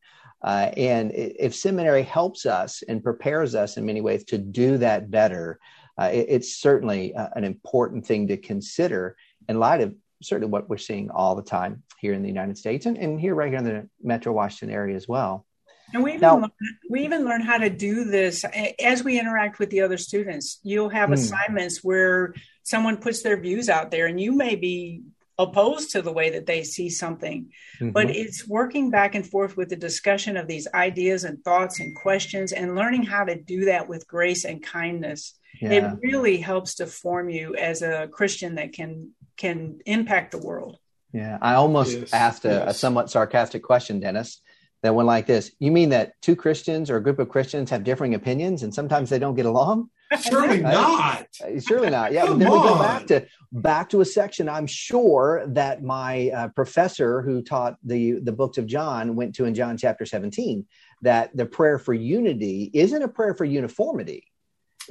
Uh, 0.44 0.72
and 0.76 1.12
if 1.14 1.56
seminary 1.56 2.04
helps 2.04 2.46
us 2.46 2.84
and 2.90 3.04
prepares 3.04 3.56
us 3.56 3.78
in 3.78 3.86
many 3.86 4.02
ways 4.02 4.26
to 4.26 4.38
do 4.38 4.78
that 4.80 5.10
better, 5.10 5.58
uh, 5.98 6.10
it, 6.12 6.26
it's 6.28 6.58
certainly 6.58 7.16
uh, 7.16 7.30
an 7.36 7.46
important 7.46 8.06
thing 8.06 8.28
to 8.28 8.36
consider 8.36 9.16
in 9.48 9.60
light 9.60 9.82
of 9.82 9.96
certainly 10.22 10.52
what 10.52 10.70
we're 10.70 10.78
seeing 10.78 11.10
all 11.10 11.36
the 11.36 11.44
time 11.44 11.84
here 12.00 12.14
in 12.14 12.22
the 12.22 12.28
United 12.28 12.58
States 12.58 12.86
and, 12.86 12.98
and 12.98 13.20
here 13.20 13.36
right 13.36 13.50
here 13.50 13.60
in 13.60 13.66
the 13.66 13.90
Metro 14.02 14.32
Washington 14.34 14.76
area 14.76 14.96
as 14.96 15.08
well. 15.08 15.46
And 15.94 16.04
we 16.04 16.12
even, 16.12 16.22
now, 16.22 16.38
learn, 16.38 16.52
we 16.90 17.04
even 17.04 17.26
learn 17.26 17.42
how 17.42 17.58
to 17.58 17.70
do 17.70 18.06
this 18.06 18.46
as 18.82 19.04
we 19.04 19.20
interact 19.20 19.60
with 19.60 19.70
the 19.72 19.82
other 19.82 19.98
students. 19.98 20.60
You'll 20.64 20.90
have 20.90 21.10
hmm. 21.10 21.14
assignments 21.14 21.84
where 21.84 22.34
someone 22.64 22.98
puts 22.98 23.24
their 23.24 23.40
views 23.40 23.70
out 23.70 23.92
there 23.92 24.08
and 24.08 24.20
you 24.20 24.32
may 24.32 24.56
be 24.56 25.04
opposed 25.42 25.92
to 25.92 26.02
the 26.02 26.12
way 26.12 26.30
that 26.30 26.46
they 26.46 26.64
see 26.64 26.90
something 26.90 27.50
mm-hmm. 27.80 27.90
but 27.92 28.10
it's 28.10 28.48
working 28.48 28.92
back 28.92 29.16
and 29.16 29.26
forth 29.26 29.58
with 29.58 29.70
the 29.70 29.76
discussion 29.76 30.38
of 30.38 30.48
these 30.48 30.68
ideas 30.74 31.24
and 31.24 31.44
thoughts 31.44 31.80
and 31.80 31.96
questions 31.96 32.52
and 32.52 32.76
learning 32.76 33.02
how 33.02 33.24
to 33.24 33.36
do 33.36 33.66
that 33.66 33.88
with 33.88 34.08
grace 34.08 34.46
and 34.46 34.62
kindness 34.62 35.40
yeah. 35.60 35.72
it 35.72 36.00
really 36.04 36.38
helps 36.38 36.76
to 36.76 36.86
form 36.86 37.30
you 37.30 37.56
as 37.56 37.82
a 37.82 38.08
christian 38.12 38.56
that 38.56 38.74
can 38.74 39.10
can 39.42 39.80
impact 39.88 40.32
the 40.32 40.38
world. 40.38 40.78
Yeah, 41.12 41.40
I 41.42 41.56
almost 41.56 41.98
yes. 41.98 42.14
asked 42.14 42.46
a, 42.46 42.50
yes. 42.50 42.76
a, 42.76 42.80
somewhat 42.80 43.10
sarcastic 43.10 43.64
question, 43.64 44.00
Dennis, 44.00 44.40
that 44.84 44.96
went 44.96 45.08
like 45.08 45.26
this 45.26 45.52
You 45.60 45.72
mean 45.72 45.90
that 45.90 46.14
two 46.22 46.36
Christians 46.36 46.90
or 46.90 46.98
a 46.98 47.04
group 47.04 47.20
of 47.20 47.28
Christians 47.28 47.70
have 47.72 47.84
differing 47.84 48.14
opinions 48.14 48.64
and 48.64 48.74
sometimes 48.74 49.10
they 49.10 49.20
don't 49.20 49.36
get 49.36 49.48
along? 49.48 49.90
Surely 50.30 50.60
not. 50.60 51.28
Uh, 51.42 51.60
surely 51.60 51.90
not. 51.90 52.12
Yeah. 52.12 52.26
Come 52.26 52.40
then 52.40 52.50
on. 52.50 52.62
we 52.62 52.68
go 52.68 52.80
back 52.80 53.08
to 53.08 53.26
back 53.54 53.90
to 53.92 54.02
a 54.02 54.06
section. 54.06 54.50
I'm 54.50 54.68
sure 54.68 55.46
that 55.48 55.84
my 55.84 56.30
uh, 56.30 56.48
professor 56.50 57.22
who 57.22 57.42
taught 57.42 57.78
the 57.82 58.20
the 58.20 58.34
books 58.34 58.58
of 58.58 58.66
John 58.66 59.16
went 59.16 59.36
to 59.36 59.46
in 59.46 59.56
John 59.56 59.78
chapter 59.78 60.06
17 60.06 60.66
that 61.04 61.36
the 61.36 61.46
prayer 61.46 61.80
for 61.80 61.94
unity 61.94 62.70
isn't 62.74 63.02
a 63.02 63.08
prayer 63.08 63.34
for 63.34 63.46
uniformity. 63.46 64.31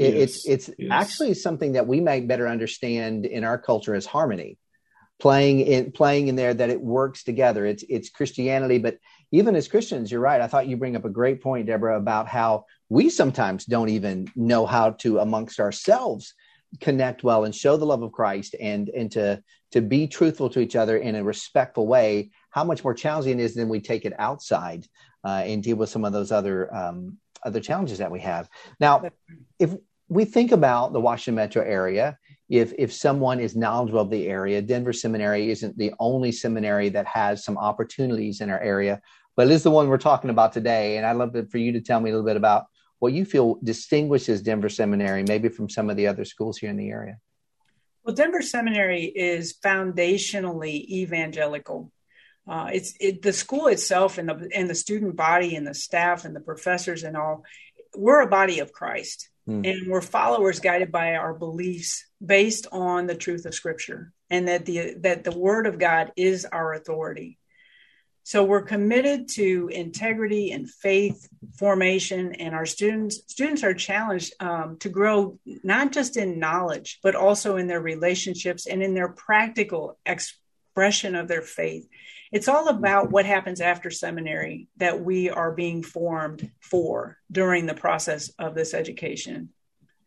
It, 0.00 0.14
yes, 0.14 0.22
it's 0.22 0.46
it's 0.46 0.70
yes. 0.78 0.88
actually 0.90 1.34
something 1.34 1.72
that 1.72 1.86
we 1.86 2.00
might 2.00 2.26
better 2.26 2.48
understand 2.48 3.26
in 3.26 3.44
our 3.44 3.58
culture 3.58 3.94
as 3.94 4.06
harmony, 4.06 4.56
playing 5.18 5.60
in 5.60 5.92
playing 5.92 6.28
in 6.28 6.36
there 6.36 6.54
that 6.54 6.70
it 6.70 6.80
works 6.80 7.22
together. 7.22 7.66
It's 7.66 7.84
it's 7.86 8.08
Christianity, 8.08 8.78
but 8.78 8.96
even 9.30 9.54
as 9.54 9.68
Christians, 9.68 10.10
you're 10.10 10.22
right. 10.22 10.40
I 10.40 10.46
thought 10.46 10.68
you 10.68 10.78
bring 10.78 10.96
up 10.96 11.04
a 11.04 11.10
great 11.10 11.42
point, 11.42 11.66
Deborah, 11.66 11.98
about 11.98 12.28
how 12.28 12.64
we 12.88 13.10
sometimes 13.10 13.66
don't 13.66 13.90
even 13.90 14.26
know 14.34 14.64
how 14.64 14.92
to 15.02 15.18
amongst 15.18 15.60
ourselves 15.60 16.32
connect 16.80 17.22
well 17.22 17.44
and 17.44 17.54
show 17.54 17.76
the 17.76 17.84
love 17.84 18.02
of 18.02 18.12
Christ 18.12 18.54
and 18.58 18.88
and 18.88 19.12
to 19.12 19.42
to 19.72 19.82
be 19.82 20.06
truthful 20.06 20.48
to 20.48 20.60
each 20.60 20.76
other 20.76 20.96
in 20.96 21.14
a 21.14 21.22
respectful 21.22 21.86
way. 21.86 22.30
How 22.48 22.64
much 22.64 22.82
more 22.82 22.94
challenging 22.94 23.38
it 23.38 23.42
is 23.42 23.54
than 23.54 23.68
we 23.68 23.80
take 23.82 24.06
it 24.06 24.14
outside 24.18 24.86
uh, 25.24 25.42
and 25.44 25.62
deal 25.62 25.76
with 25.76 25.90
some 25.90 26.06
of 26.06 26.14
those 26.14 26.32
other 26.32 26.74
um, 26.74 27.18
other 27.44 27.60
challenges 27.60 27.98
that 27.98 28.10
we 28.10 28.20
have. 28.20 28.48
Now, 28.78 29.10
if 29.58 29.74
we 30.10 30.24
think 30.24 30.50
about 30.50 30.92
the 30.92 31.00
Washington 31.00 31.36
metro 31.36 31.62
area. 31.62 32.18
If, 32.48 32.72
if 32.76 32.92
someone 32.92 33.38
is 33.38 33.54
knowledgeable 33.54 34.00
of 34.00 34.10
the 34.10 34.26
area, 34.26 34.60
Denver 34.60 34.92
Seminary 34.92 35.50
isn't 35.50 35.78
the 35.78 35.94
only 36.00 36.32
seminary 36.32 36.88
that 36.88 37.06
has 37.06 37.44
some 37.44 37.56
opportunities 37.56 38.40
in 38.40 38.50
our 38.50 38.58
area, 38.58 39.00
but 39.36 39.46
it 39.46 39.52
is 39.52 39.62
the 39.62 39.70
one 39.70 39.88
we're 39.88 39.98
talking 39.98 40.30
about 40.30 40.52
today. 40.52 40.96
And 40.96 41.06
I'd 41.06 41.16
love 41.16 41.36
for 41.48 41.58
you 41.58 41.72
to 41.72 41.80
tell 41.80 42.00
me 42.00 42.10
a 42.10 42.12
little 42.12 42.26
bit 42.26 42.36
about 42.36 42.64
what 42.98 43.12
you 43.12 43.24
feel 43.24 43.60
distinguishes 43.62 44.42
Denver 44.42 44.68
Seminary, 44.68 45.22
maybe 45.22 45.48
from 45.48 45.70
some 45.70 45.88
of 45.88 45.96
the 45.96 46.08
other 46.08 46.24
schools 46.24 46.58
here 46.58 46.70
in 46.70 46.76
the 46.76 46.90
area. 46.90 47.16
Well, 48.02 48.14
Denver 48.14 48.42
Seminary 48.42 49.04
is 49.04 49.54
foundationally 49.64 50.88
evangelical. 50.88 51.92
Uh, 52.48 52.70
it's 52.72 52.94
it, 52.98 53.22
the 53.22 53.32
school 53.32 53.68
itself 53.68 54.18
and 54.18 54.28
the 54.28 54.50
and 54.54 54.68
the 54.68 54.74
student 54.74 55.14
body 55.14 55.54
and 55.54 55.64
the 55.66 55.74
staff 55.74 56.24
and 56.24 56.34
the 56.34 56.40
professors 56.40 57.04
and 57.04 57.16
all. 57.16 57.44
We're 57.96 58.22
a 58.22 58.28
body 58.28 58.58
of 58.58 58.72
Christ, 58.72 59.29
Mm. 59.48 59.70
And 59.70 59.90
we're 59.90 60.00
followers 60.00 60.60
guided 60.60 60.92
by 60.92 61.14
our 61.14 61.34
beliefs 61.34 62.06
based 62.24 62.66
on 62.72 63.06
the 63.06 63.14
truth 63.14 63.46
of 63.46 63.54
scripture 63.54 64.12
and 64.28 64.48
that 64.48 64.66
the 64.66 64.94
that 65.00 65.24
the 65.24 65.36
word 65.36 65.66
of 65.66 65.78
God 65.78 66.12
is 66.16 66.44
our 66.44 66.72
authority. 66.72 67.38
So 68.22 68.44
we're 68.44 68.62
committed 68.62 69.28
to 69.30 69.68
integrity 69.72 70.52
and 70.52 70.70
faith 70.70 71.28
formation, 71.58 72.34
and 72.34 72.54
our 72.54 72.66
students 72.66 73.22
students 73.26 73.64
are 73.64 73.74
challenged 73.74 74.34
um, 74.40 74.76
to 74.80 74.88
grow 74.88 75.38
not 75.64 75.90
just 75.90 76.16
in 76.16 76.38
knowledge, 76.38 77.00
but 77.02 77.14
also 77.14 77.56
in 77.56 77.66
their 77.66 77.80
relationships 77.80 78.66
and 78.66 78.82
in 78.82 78.94
their 78.94 79.08
practical 79.08 79.98
expression 80.06 81.16
of 81.16 81.28
their 81.28 81.42
faith. 81.42 81.88
It's 82.32 82.48
all 82.48 82.68
about 82.68 83.10
what 83.10 83.26
happens 83.26 83.60
after 83.60 83.90
seminary 83.90 84.68
that 84.76 85.00
we 85.02 85.30
are 85.30 85.50
being 85.50 85.82
formed 85.82 86.50
for 86.60 87.18
during 87.30 87.66
the 87.66 87.74
process 87.74 88.30
of 88.38 88.54
this 88.54 88.72
education. 88.72 89.50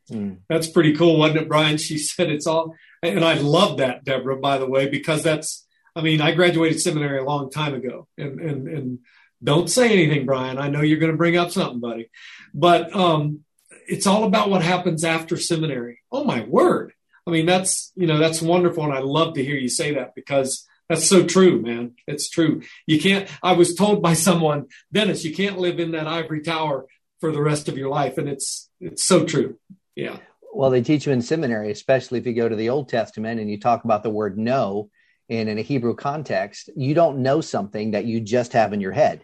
Mm. 0.10 0.38
That's 0.50 0.68
pretty 0.68 0.96
cool, 0.96 1.18
wasn't 1.18 1.42
it, 1.42 1.48
Brian? 1.50 1.78
She 1.78 1.98
said 1.98 2.30
it's 2.30 2.48
all, 2.48 2.76
and 3.02 3.24
I 3.24 3.36
love 3.36 3.78
that, 3.78 4.04
Deborah, 4.04 4.38
by 4.38 4.58
the 4.58 4.68
way, 4.68 4.88
because 4.88 5.24
that's, 5.24 5.66
I 5.96 6.02
mean, 6.02 6.22
I 6.22 6.32
graduated 6.32 6.82
seminary 6.82 7.20
a 7.20 7.24
long 7.24 7.52
time 7.52 7.76
ago, 7.76 8.08
and 8.18 8.40
and 8.40 8.68
and 8.68 9.00
don't 9.44 9.70
say 9.70 9.92
anything, 9.92 10.26
Brian. 10.26 10.58
I 10.58 10.70
know 10.70 10.82
you're 10.82 11.00
going 11.00 11.12
to 11.12 11.18
bring 11.18 11.38
up 11.38 11.52
something, 11.52 11.80
buddy, 11.80 12.10
but 12.54 12.94
um, 12.96 13.42
it's 13.88 14.08
all 14.08 14.24
about 14.24 14.50
what 14.50 14.64
happens 14.64 15.04
after 15.04 15.38
seminary. 15.38 16.00
Oh 16.12 16.24
my 16.24 16.44
word! 16.46 16.94
I 17.28 17.32
mean, 17.32 17.46
that's 17.46 17.92
you 17.96 18.08
know 18.08 18.18
that's 18.18 18.42
wonderful, 18.42 18.84
and 18.84 18.94
I 18.94 19.00
love 19.00 19.36
to 19.36 19.44
hear 19.44 19.56
you 19.56 19.70
say 19.70 19.94
that 19.94 20.16
because 20.16 20.66
that's 20.90 21.08
so 21.08 21.26
true, 21.26 21.62
man. 21.62 21.94
It's 22.08 22.30
true. 22.30 22.62
You 22.86 23.00
can't, 23.00 23.30
I 23.42 23.54
was 23.54 23.76
told 23.76 24.02
by 24.02 24.14
someone, 24.14 24.68
Dennis, 24.92 25.24
you 25.24 25.34
can't 25.34 25.58
live 25.58 25.80
in 25.80 25.92
that 25.92 26.08
ivory 26.08 26.42
tower 26.42 26.86
for 27.20 27.32
the 27.32 27.42
rest 27.42 27.70
of 27.70 27.78
your 27.78 27.90
life. 27.90 28.18
And 28.18 28.28
it's, 28.28 28.70
it's 28.80 29.04
so 29.04 29.26
true. 29.26 29.58
Yeah. 29.96 30.18
Well, 30.54 30.70
they 30.70 30.82
teach 30.82 31.06
you 31.06 31.14
in 31.14 31.22
seminary, 31.22 31.72
especially 31.72 32.20
if 32.20 32.28
you 32.28 32.34
go 32.34 32.48
to 32.48 32.56
the 32.56 32.70
Old 32.70 32.90
Testament 32.90 33.40
and 33.40 33.50
you 33.50 33.60
talk 33.60 33.86
about 33.86 34.04
the 34.04 34.10
word 34.10 34.38
know. 34.38 34.90
And 35.30 35.50
in 35.50 35.58
a 35.58 35.62
Hebrew 35.62 35.96
context, 35.96 36.70
you 36.76 36.94
don't 36.94 37.24
know 37.24 37.42
something 37.42 37.92
that 37.92 38.06
you 38.06 38.20
just 38.20 38.54
have 38.54 38.74
in 38.74 38.82
your 38.82 38.92
head. 38.92 39.22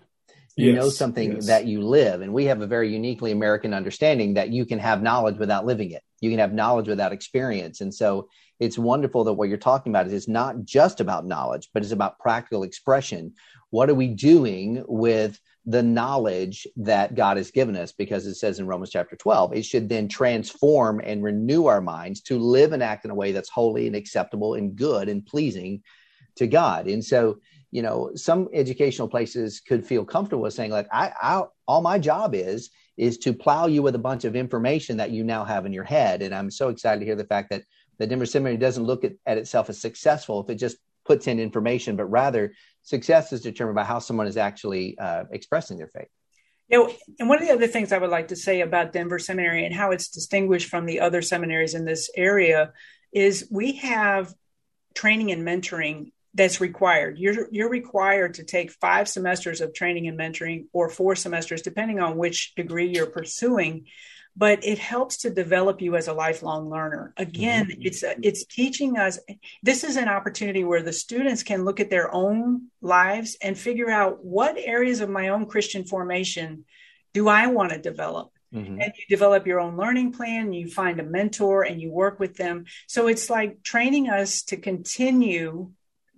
You 0.56 0.72
yes, 0.72 0.82
know 0.82 0.90
something 0.90 1.36
yes. 1.36 1.48
that 1.48 1.66
you 1.68 1.82
live. 1.82 2.22
And 2.22 2.34
we 2.34 2.46
have 2.46 2.62
a 2.62 2.68
very 2.68 2.92
uniquely 2.92 3.32
American 3.32 3.74
understanding 3.74 4.36
that 4.36 4.50
you 4.50 4.66
can 4.66 4.80
have 4.80 5.02
knowledge 5.02 5.38
without 5.38 5.66
living 5.66 5.92
it. 5.92 6.04
You 6.22 6.30
can 6.30 6.40
have 6.40 6.54
knowledge 6.54 6.88
without 6.88 7.14
experience. 7.14 7.82
And 7.82 7.94
so 7.94 8.28
it's 8.60 8.78
wonderful 8.78 9.24
that 9.24 9.34
what 9.34 9.50
you're 9.50 9.58
talking 9.58 9.92
about 9.92 10.08
is 10.08 10.14
it's 10.14 10.28
not 10.28 10.66
just 10.66 11.00
about 11.00 11.26
knowledge, 11.26 11.70
but 11.74 11.84
it's 11.84 11.94
about 11.94 12.20
practical 12.20 12.64
expression. 12.64 13.34
What 13.70 13.90
are 13.90 13.96
we 13.96 14.08
doing 14.08 14.84
with 14.88 15.40
the 15.66 15.84
knowledge 15.84 16.68
that 16.76 17.16
God 17.16 17.38
has 17.38 17.52
given 17.52 17.76
us? 17.76 17.92
Because 17.92 18.26
it 18.26 18.36
says 18.36 18.60
in 18.60 18.68
Romans 18.68 18.90
chapter 18.90 19.16
12, 19.16 19.54
it 19.54 19.64
should 19.64 19.88
then 19.88 20.08
transform 20.08 21.00
and 21.04 21.24
renew 21.24 21.68
our 21.68 21.82
minds 21.82 22.22
to 22.24 22.38
live 22.38 22.74
and 22.74 22.84
act 22.84 23.06
in 23.06 23.12
a 23.12 23.16
way 23.16 23.32
that's 23.32 23.50
holy 23.50 23.88
and 23.88 23.96
acceptable 23.96 24.56
and 24.56 24.76
good 24.76 25.08
and 25.08 25.26
pleasing 25.26 25.82
to 26.36 26.48
God. 26.48 26.88
And 26.88 27.04
so, 27.04 27.38
you 27.72 27.82
know, 27.82 28.12
some 28.16 28.50
educational 28.54 29.08
places 29.08 29.62
could 29.62 29.86
feel 29.86 30.04
comfortable 30.04 30.50
saying, 30.52 30.72
like, 30.72 30.88
I, 30.92 31.14
I 31.22 31.44
all 31.68 31.82
my 31.82 32.00
job 32.00 32.34
is 32.34 32.72
is 33.00 33.18
to 33.18 33.34
plow 33.34 33.66
you 33.66 33.82
with 33.82 33.96
a 33.96 34.00
bunch 34.00 34.26
of 34.26 34.36
information 34.36 34.98
that 34.98 35.10
you 35.10 35.24
now 35.24 35.46
have 35.46 35.66
in 35.66 35.72
your 35.72 35.86
head. 35.86 36.22
And 36.22 36.36
I'm 36.36 36.52
so 36.52 36.68
excited 36.68 37.00
to 37.00 37.06
hear 37.06 37.16
the 37.16 37.24
fact 37.24 37.50
that 37.50 37.64
the 37.98 38.06
Denver 38.06 38.26
Seminary 38.26 38.58
doesn't 38.58 38.84
look 38.84 39.06
at, 39.06 39.14
at 39.26 39.38
itself 39.38 39.70
as 39.70 39.80
successful 39.80 40.42
if 40.42 40.50
it 40.50 40.56
just 40.56 40.78
puts 41.06 41.26
in 41.28 41.40
information, 41.40 41.96
but 41.96 42.06
rather 42.06 42.54
success 42.84 43.32
is 43.32 43.42
determined 43.42 43.76
by 43.76 43.86
how 43.86 44.00
someone 44.00 44.28
is 44.28 44.36
actually 44.36 44.98
uh, 45.00 45.24
expressing 45.32 45.78
their 45.78 45.88
faith. 45.88 46.10
You 46.68 46.78
know, 46.78 46.94
and 47.20 47.30
one 47.30 47.42
of 47.42 47.48
the 47.48 47.54
other 47.54 47.68
things 47.68 47.94
I 47.94 47.98
would 47.98 48.10
like 48.10 48.28
to 48.28 48.36
say 48.36 48.62
about 48.62 48.92
Denver 48.92 49.18
Seminary 49.18 49.66
and 49.66 49.74
how 49.74 49.92
it's 49.92 50.10
distinguished 50.10 50.68
from 50.68 50.86
the 50.86 51.00
other 51.00 51.22
seminaries 51.22 51.74
in 51.76 51.86
this 51.86 52.12
area 52.18 52.74
is 53.14 53.48
we 53.50 53.78
have 53.78 54.34
training 54.94 55.32
and 55.32 55.48
mentoring 55.48 56.12
that's 56.40 56.62
required. 56.62 57.20
You're 57.20 57.50
you're 57.52 57.70
required 57.70 58.36
to 58.36 58.46
take 58.46 58.72
five 58.72 59.10
semesters 59.10 59.60
of 59.60 59.74
training 59.74 60.08
and 60.08 60.18
mentoring 60.18 60.68
or 60.72 60.88
four 60.88 61.18
semesters, 61.18 61.62
depending 61.62 62.00
on 62.00 62.16
which 62.16 62.56
degree 62.56 62.88
you're 62.88 63.08
pursuing. 63.08 63.88
But 64.38 64.64
it 64.64 64.80
helps 64.80 65.18
to 65.18 65.30
develop 65.30 65.82
you 65.82 65.98
as 65.98 66.08
a 66.08 66.14
lifelong 66.14 66.70
learner. 66.70 67.14
Again, 67.18 67.66
mm-hmm. 67.66 67.82
it's 67.82 68.06
it's 68.24 68.46
teaching 68.46 68.98
us. 68.98 69.20
This 69.64 69.84
is 69.84 69.98
an 69.98 70.08
opportunity 70.08 70.64
where 70.64 70.82
the 70.82 70.94
students 70.94 71.44
can 71.44 71.66
look 71.66 71.82
at 71.82 71.90
their 71.90 72.10
own 72.16 72.68
lives 72.82 73.36
and 73.42 73.58
figure 73.58 73.90
out 73.90 74.24
what 74.24 74.56
areas 74.58 75.02
of 75.02 75.10
my 75.10 75.28
own 75.28 75.46
Christian 75.46 75.84
formation 75.84 76.64
do 77.14 77.28
I 77.28 77.48
want 77.48 77.74
to 77.74 77.80
develop. 77.80 78.32
Mm-hmm. 78.52 78.82
and 78.82 78.94
you 78.98 79.06
develop 79.16 79.46
your 79.46 79.60
own 79.60 79.78
learning 79.78 80.12
plan 80.12 80.54
you 80.54 80.68
find 80.68 81.00
a 81.00 81.04
mentor 81.04 81.62
and 81.62 81.80
you 81.80 81.92
work 81.92 82.20
with 82.20 82.36
them 82.36 82.66
so 82.88 83.06
it's 83.06 83.30
like 83.30 83.62
training 83.62 84.10
us 84.10 84.42
to 84.42 84.58
continue 84.58 85.70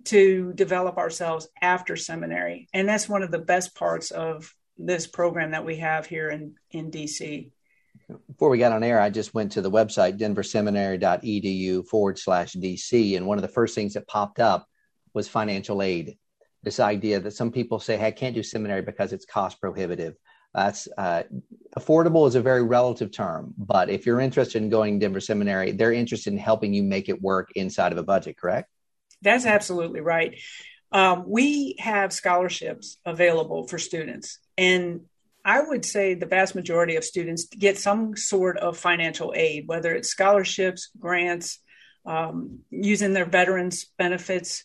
to 0.04 0.52
develop 0.54 0.98
ourselves 0.98 1.48
after 1.60 1.96
seminary. 1.96 2.68
And 2.72 2.88
that's 2.88 3.08
one 3.08 3.22
of 3.22 3.30
the 3.30 3.38
best 3.38 3.74
parts 3.74 4.10
of 4.10 4.52
this 4.78 5.06
program 5.06 5.52
that 5.52 5.64
we 5.64 5.76
have 5.76 6.06
here 6.06 6.30
in, 6.30 6.54
in 6.70 6.90
DC. 6.90 7.50
Before 8.28 8.50
we 8.50 8.58
got 8.58 8.72
on 8.72 8.82
air, 8.82 9.00
I 9.00 9.10
just 9.10 9.32
went 9.34 9.52
to 9.52 9.62
the 9.62 9.70
website, 9.70 10.18
denverseminary.edu 10.18 11.86
forward 11.86 12.18
slash 12.18 12.54
DC. 12.54 13.16
And 13.16 13.26
one 13.26 13.38
of 13.38 13.42
the 13.42 13.48
first 13.48 13.74
things 13.74 13.94
that 13.94 14.08
popped 14.08 14.40
up 14.40 14.66
was 15.14 15.28
financial 15.28 15.82
aid. 15.82 16.18
This 16.62 16.80
idea 16.80 17.20
that 17.20 17.32
some 17.32 17.50
people 17.50 17.78
say, 17.78 17.96
hey, 17.96 18.08
I 18.08 18.10
can't 18.10 18.34
do 18.34 18.42
seminary 18.42 18.82
because 18.82 19.12
it's 19.12 19.24
cost 19.24 19.60
prohibitive. 19.60 20.14
That's 20.54 20.86
uh, 20.98 21.22
affordable 21.78 22.28
is 22.28 22.34
a 22.34 22.42
very 22.42 22.62
relative 22.62 23.10
term, 23.10 23.54
but 23.56 23.88
if 23.88 24.04
you're 24.04 24.20
interested 24.20 24.62
in 24.62 24.68
going 24.68 24.98
Denver 24.98 25.20
Seminary, 25.20 25.72
they're 25.72 25.94
interested 25.94 26.32
in 26.32 26.38
helping 26.38 26.74
you 26.74 26.82
make 26.82 27.08
it 27.08 27.22
work 27.22 27.50
inside 27.54 27.90
of 27.90 27.96
a 27.96 28.02
budget, 28.02 28.36
correct? 28.36 28.68
That's 29.22 29.46
absolutely 29.46 30.00
right. 30.00 30.38
Um, 30.90 31.24
we 31.26 31.76
have 31.78 32.12
scholarships 32.12 32.98
available 33.06 33.66
for 33.66 33.78
students, 33.78 34.38
and 34.58 35.02
I 35.44 35.60
would 35.60 35.84
say 35.84 36.14
the 36.14 36.26
vast 36.26 36.54
majority 36.54 36.96
of 36.96 37.04
students 37.04 37.46
get 37.46 37.78
some 37.78 38.16
sort 38.16 38.58
of 38.58 38.76
financial 38.76 39.32
aid, 39.34 39.66
whether 39.66 39.92
it's 39.92 40.08
scholarships, 40.08 40.90
grants, 40.98 41.58
um, 42.04 42.60
using 42.70 43.12
their 43.12 43.24
veterans 43.24 43.86
benefits. 43.96 44.64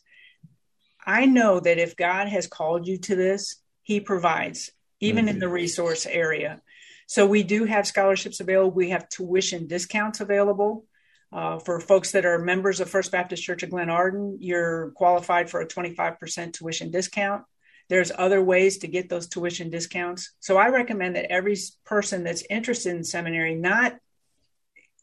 I 1.06 1.26
know 1.26 1.60
that 1.60 1.78
if 1.78 1.96
God 1.96 2.28
has 2.28 2.48
called 2.48 2.88
you 2.88 2.98
to 2.98 3.16
this, 3.16 3.56
He 3.84 4.02
provides, 4.02 4.72
even 5.00 5.26
mm-hmm. 5.26 5.36
in 5.36 5.40
the 5.40 5.50
resource 5.50 6.06
area. 6.06 6.62
So 7.08 7.26
we 7.26 7.44
do 7.44 7.64
have 7.64 7.88
scholarships 7.88 8.42
available. 8.42 8.72
We 8.72 8.90
have 8.90 9.08
tuition 9.08 9.68
discounts 9.68 10.20
available. 10.20 10.86
Uh, 11.32 11.60
for 11.60 11.80
folks 11.80 12.12
that 12.12 12.26
are 12.26 12.40
members 12.40 12.80
of 12.80 12.90
First 12.90 13.12
Baptist 13.12 13.44
Church 13.44 13.64
of 13.64 13.70
Glenarden, 13.70 14.38
you're 14.40 14.92
qualified 14.92 15.50
for 15.50 15.60
a 15.60 15.68
25% 15.68 16.54
tuition 16.54 16.90
discount. 16.90 17.44
There's 17.90 18.12
other 18.18 18.42
ways 18.42 18.80
to 18.80 18.88
get 18.88 19.10
those 19.10 19.28
tuition 19.28 19.70
discounts. 19.70 20.34
So 20.40 20.58
I 20.58 20.70
recommend 20.70 21.16
that 21.16 21.32
every 21.32 21.58
person 21.86 22.24
that's 22.24 22.44
interested 22.50 22.96
in 22.96 23.04
seminary 23.04 23.56
not 23.56 23.98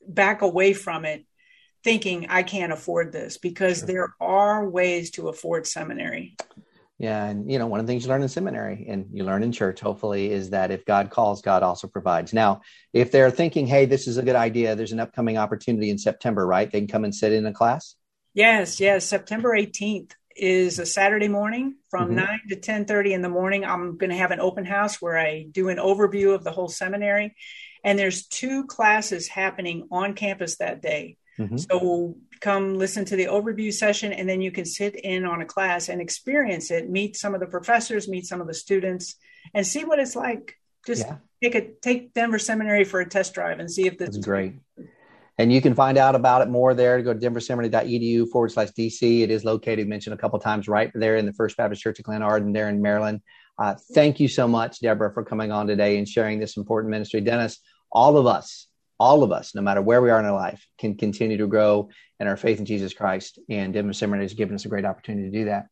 back 0.07 0.43
away 0.43 0.73
from 0.73 1.05
it 1.05 1.25
thinking 1.83 2.27
I 2.31 2.43
can't 2.43 2.73
afford 2.73 3.13
this 3.13 3.37
because 3.37 3.79
sure. 3.79 3.87
there 3.87 4.15
are 4.19 4.69
ways 4.69 5.11
to 5.13 5.29
afford 5.29 5.67
seminary. 5.67 6.37
Yeah, 6.99 7.25
and 7.25 7.51
you 7.51 7.59
know, 7.59 7.67
one 7.67 7.81
of 7.81 7.87
the 7.87 7.93
things 7.93 8.05
you 8.05 8.11
learn 8.11 8.23
in 8.23 8.29
seminary 8.29 8.87
and 8.89 9.07
you 9.13 9.25
learn 9.25 9.43
in 9.43 9.51
church, 9.51 9.81
hopefully, 9.81 10.31
is 10.31 10.51
that 10.51 10.71
if 10.71 10.85
God 10.85 11.11
calls, 11.11 11.43
God 11.43 11.65
also 11.65 11.89
provides. 11.89 12.33
Now, 12.33 12.61
if 12.93 13.11
they're 13.11 13.33
thinking, 13.33 13.67
"Hey, 13.67 13.87
this 13.87 14.07
is 14.07 14.17
a 14.17 14.23
good 14.23 14.37
idea," 14.37 14.77
there's 14.77 14.93
an 14.93 15.01
upcoming 15.01 15.37
opportunity 15.37 15.91
in 15.91 15.99
September, 15.99 16.47
right? 16.47 16.71
They 16.71 16.81
can 16.81 16.89
come 16.89 17.05
and 17.05 17.15
sit 17.15 17.33
in 17.33 17.47
a 17.47 17.53
class. 17.53 17.97
Yes, 18.33 18.79
yes. 18.79 19.07
September 19.07 19.57
18th 19.57 20.13
is 20.37 20.79
a 20.79 20.87
Saturday 20.87 21.29
morning 21.29 21.77
from 21.91 22.09
mm-hmm. 22.09 22.17
9 22.17 22.41
to 22.51 22.57
10:30 22.57 23.13
in 23.13 23.23
the 23.23 23.29
morning. 23.29 23.65
I'm 23.65 23.97
going 23.97 24.11
to 24.11 24.17
have 24.17 24.31
an 24.31 24.41
open 24.41 24.65
house 24.65 25.03
where 25.03 25.19
I 25.19 25.47
do 25.51 25.69
an 25.69 25.79
overview 25.79 26.35
of 26.35 26.45
the 26.45 26.53
whole 26.53 26.69
seminary, 26.69 27.35
and 27.83 27.99
there's 27.99 28.27
two 28.27 28.67
classes 28.67 29.27
happening 29.27 29.89
on 29.91 30.15
campus 30.15 30.57
that 30.59 30.81
day. 30.81 31.17
Mm-hmm. 31.39 31.57
So 31.57 32.17
come 32.45 32.75
listen 32.75 33.07
to 33.07 33.17
the 33.17 33.25
overview 33.25 33.73
session, 33.73 34.13
and 34.13 34.29
then 34.29 34.43
you 34.43 34.53
can 34.53 34.67
sit 34.67 34.95
in 34.95 35.25
on 35.25 35.41
a 35.41 35.47
class 35.47 35.89
and 35.89 36.01
experience 36.01 36.71
it, 36.71 36.91
meet 36.91 37.17
some 37.17 37.35
of 37.35 37.41
the 37.41 37.47
professors, 37.47 38.07
meet 38.07 38.27
some 38.27 38.41
of 38.43 38.47
the 38.47 38.55
students, 38.55 39.17
and 39.55 39.67
see 39.67 39.85
what 39.85 39.99
it's 39.99 40.15
like. 40.15 40.57
Just 40.87 41.07
yeah. 41.07 41.17
take 41.43 41.55
a 41.55 41.71
take 41.81 42.13
Denver 42.13 42.39
Seminary 42.39 42.85
for 42.85 43.01
a 43.01 43.09
test 43.09 43.33
drive 43.33 43.59
and 43.61 43.71
see 43.71 43.87
if 43.87 43.97
this 43.97 44.11
is 44.11 44.19
great. 44.19 44.53
And 45.39 45.51
you 45.51 45.63
can 45.63 45.75
find 45.75 45.97
out 45.97 46.15
about 46.15 46.43
it 46.43 46.49
more 46.49 46.75
there. 46.75 46.99
To 46.99 47.03
go 47.03 47.15
to 47.15 47.19
denverseminary.edu 47.19 48.29
forward 48.29 48.53
slash 48.53 48.69
DC. 48.79 49.23
It 49.23 49.31
is 49.31 49.45
located, 49.45 49.89
mentioned 49.89 50.15
a 50.15 50.19
couple 50.19 50.39
times, 50.39 50.69
right 50.69 50.93
there 50.95 51.17
in 51.17 51.25
the 51.25 51.33
First 51.33 51.57
Baptist 51.57 51.83
Church 51.83 51.99
of 51.99 52.05
Glenarden 52.05 52.53
there 52.53 52.69
in 52.69 52.83
Maryland. 52.83 53.23
Uh, 53.59 53.75
thank 53.95 54.21
you 54.21 54.29
so 54.29 54.47
much, 54.47 54.81
Deborah, 54.81 55.13
for 55.13 55.25
coming 55.25 55.51
on 55.51 55.67
today 55.67 55.97
and 55.97 56.07
sharing 56.07 56.39
this 56.39 56.59
important 56.59 56.91
ministry. 56.91 57.23
Dennis, 57.23 57.59
all 57.91 58.19
of 58.19 58.27
us 58.27 58.69
all 58.99 59.23
of 59.23 59.33
us, 59.33 59.55
no 59.55 59.63
matter 59.63 59.83
where 59.83 60.01
we 60.01 60.11
are 60.11 60.19
in 60.19 60.25
our 60.25 60.35
life, 60.35 60.67
can 60.79 60.97
continue 60.97 61.37
to 61.39 61.47
grow 61.47 61.89
in 62.21 62.27
our 62.27 62.37
faith 62.37 62.59
in 62.59 62.65
Jesus 62.65 62.95
Christ. 62.95 63.39
And 63.49 63.73
Denver 63.73 63.93
Seminary 63.93 64.25
has 64.25 64.35
given 64.35 64.55
us 64.55 64.65
a 64.65 64.69
great 64.69 64.85
opportunity 64.85 65.31
to 65.31 65.39
do 65.39 65.45
that. 65.47 65.67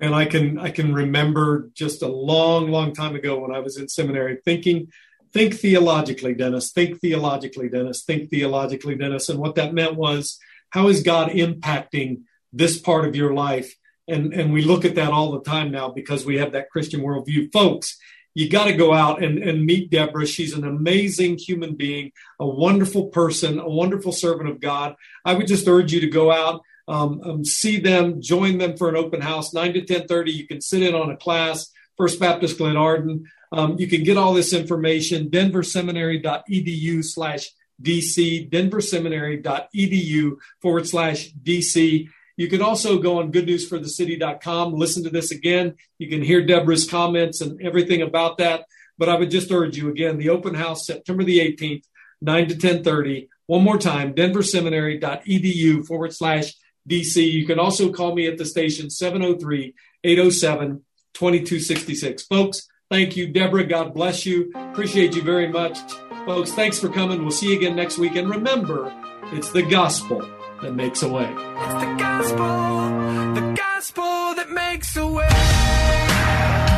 And 0.00 0.14
I 0.14 0.26
can 0.26 0.58
I 0.58 0.70
can 0.70 0.92
remember 0.92 1.70
just 1.74 2.02
a 2.02 2.08
long, 2.08 2.70
long 2.70 2.92
time 2.92 3.14
ago 3.14 3.38
when 3.38 3.54
I 3.54 3.60
was 3.60 3.78
in 3.78 3.88
seminary 3.88 4.38
thinking, 4.44 4.88
think 5.32 5.54
theologically, 5.54 6.34
Dennis, 6.34 6.72
think 6.72 7.00
theologically, 7.00 7.68
Dennis, 7.68 8.04
think 8.04 8.30
theologically, 8.30 8.94
Dennis. 8.96 9.28
And 9.28 9.38
what 9.38 9.54
that 9.54 9.72
meant 9.72 9.96
was, 9.96 10.38
how 10.70 10.88
is 10.88 11.02
God 11.02 11.30
impacting 11.30 12.22
this 12.52 12.78
part 12.78 13.06
of 13.06 13.16
your 13.16 13.32
life? 13.32 13.74
And 14.08 14.34
and 14.34 14.52
we 14.52 14.62
look 14.62 14.84
at 14.84 14.96
that 14.96 15.12
all 15.12 15.32
the 15.32 15.42
time 15.42 15.70
now 15.70 15.90
because 15.90 16.26
we 16.26 16.38
have 16.38 16.52
that 16.52 16.70
Christian 16.70 17.00
worldview. 17.00 17.52
Folks, 17.52 17.96
you 18.34 18.48
got 18.48 18.64
to 18.64 18.72
go 18.72 18.92
out 18.92 19.22
and, 19.22 19.38
and 19.38 19.64
meet 19.64 19.90
Deborah. 19.90 20.26
She's 20.26 20.54
an 20.54 20.64
amazing 20.64 21.38
human 21.38 21.74
being, 21.74 22.12
a 22.38 22.46
wonderful 22.46 23.06
person, 23.06 23.58
a 23.58 23.68
wonderful 23.68 24.12
servant 24.12 24.48
of 24.48 24.60
God. 24.60 24.94
I 25.24 25.34
would 25.34 25.46
just 25.46 25.66
urge 25.66 25.92
you 25.92 26.00
to 26.00 26.06
go 26.06 26.30
out, 26.30 26.62
um, 26.86 27.20
um, 27.24 27.44
see 27.44 27.78
them, 27.78 28.20
join 28.20 28.58
them 28.58 28.76
for 28.76 28.88
an 28.88 28.96
open 28.96 29.20
house, 29.20 29.52
9 29.52 29.74
to 29.74 29.82
10.30. 29.82 30.32
You 30.32 30.46
can 30.46 30.60
sit 30.60 30.82
in 30.82 30.94
on 30.94 31.10
a 31.10 31.16
class, 31.16 31.72
First 31.96 32.20
Baptist 32.20 32.58
Glenarden. 32.58 33.24
Um, 33.52 33.76
you 33.78 33.88
can 33.88 34.04
get 34.04 34.16
all 34.16 34.32
this 34.32 34.52
information, 34.52 35.28
denverseminary.edu 35.28 37.04
slash 37.04 37.50
DC, 37.82 38.48
denverseminary.edu 38.50 40.36
forward 40.60 40.86
slash 40.86 41.32
DC. 41.32 42.08
You 42.40 42.48
can 42.48 42.62
also 42.62 42.96
go 42.96 43.18
on 43.18 43.32
goodnewsforthecity.com, 43.32 44.72
listen 44.72 45.04
to 45.04 45.10
this 45.10 45.30
again. 45.30 45.74
You 45.98 46.08
can 46.08 46.22
hear 46.22 46.40
Deborah's 46.40 46.88
comments 46.88 47.42
and 47.42 47.60
everything 47.60 48.00
about 48.00 48.38
that. 48.38 48.64
But 48.96 49.10
I 49.10 49.16
would 49.16 49.30
just 49.30 49.52
urge 49.52 49.76
you 49.76 49.90
again, 49.90 50.16
the 50.16 50.30
open 50.30 50.54
house, 50.54 50.86
September 50.86 51.22
the 51.22 51.38
18th, 51.38 51.84
9 52.22 52.48
to 52.48 52.54
1030. 52.54 53.28
One 53.44 53.62
more 53.62 53.76
time, 53.76 54.14
denverseminary.edu 54.14 55.86
forward 55.86 56.14
slash 56.14 56.54
DC. 56.88 57.30
You 57.30 57.44
can 57.44 57.58
also 57.58 57.92
call 57.92 58.14
me 58.14 58.26
at 58.26 58.38
the 58.38 58.46
station 58.46 58.88
703 58.88 59.74
807 60.02 60.82
2266. 61.12 62.22
Folks, 62.22 62.66
thank 62.88 63.18
you. 63.18 63.26
Deborah, 63.26 63.66
God 63.66 63.92
bless 63.92 64.24
you. 64.24 64.50
Appreciate 64.54 65.14
you 65.14 65.20
very 65.20 65.48
much. 65.48 65.78
Folks, 66.24 66.52
thanks 66.52 66.78
for 66.78 66.88
coming. 66.88 67.20
We'll 67.20 67.32
see 67.32 67.50
you 67.50 67.58
again 67.58 67.76
next 67.76 67.98
week. 67.98 68.16
And 68.16 68.30
remember, 68.30 68.90
it's 69.24 69.50
the 69.50 69.62
gospel 69.62 70.26
that 70.62 70.74
makes 70.74 71.02
a 71.02 71.08
way. 71.08 71.24
It's 71.24 71.84
the 71.84 71.96
gospel, 71.98 73.34
the 73.34 73.54
gospel 73.56 74.34
that 74.34 74.50
makes 74.50 74.96
a 74.96 75.06
way. 75.06 75.28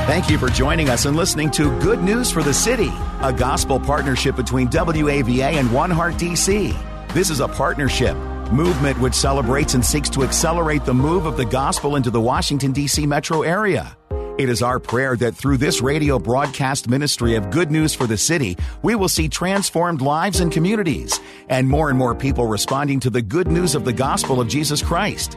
Thank 0.06 0.30
you 0.30 0.38
for 0.38 0.48
joining 0.48 0.88
us 0.88 1.04
and 1.04 1.16
listening 1.16 1.50
to 1.52 1.78
Good 1.80 2.02
News 2.02 2.30
for 2.30 2.42
the 2.42 2.54
City, 2.54 2.92
a 3.20 3.32
gospel 3.32 3.80
partnership 3.80 4.36
between 4.36 4.68
WAVA 4.68 5.54
and 5.54 5.72
One 5.72 5.90
Heart 5.90 6.14
DC. 6.14 6.76
This 7.12 7.30
is 7.30 7.40
a 7.40 7.48
partnership 7.48 8.16
movement 8.52 8.98
which 9.00 9.14
celebrates 9.14 9.74
and 9.74 9.84
seeks 9.84 10.10
to 10.10 10.22
accelerate 10.22 10.84
the 10.84 10.94
move 10.94 11.26
of 11.26 11.36
the 11.36 11.44
gospel 11.44 11.96
into 11.96 12.10
the 12.10 12.20
Washington, 12.20 12.72
D.C. 12.72 13.06
metro 13.06 13.42
area. 13.42 13.96
It 14.38 14.48
is 14.48 14.62
our 14.62 14.78
prayer 14.78 15.14
that 15.16 15.34
through 15.34 15.58
this 15.58 15.82
radio 15.82 16.18
broadcast 16.18 16.88
ministry 16.88 17.34
of 17.34 17.50
good 17.50 17.70
news 17.70 17.94
for 17.94 18.06
the 18.06 18.16
city, 18.16 18.56
we 18.82 18.94
will 18.94 19.10
see 19.10 19.28
transformed 19.28 20.00
lives 20.00 20.40
and 20.40 20.50
communities, 20.50 21.20
and 21.50 21.68
more 21.68 21.90
and 21.90 21.98
more 21.98 22.14
people 22.14 22.46
responding 22.46 22.98
to 23.00 23.10
the 23.10 23.20
good 23.20 23.48
news 23.48 23.74
of 23.74 23.84
the 23.84 23.92
gospel 23.92 24.40
of 24.40 24.48
Jesus 24.48 24.80
Christ. 24.80 25.36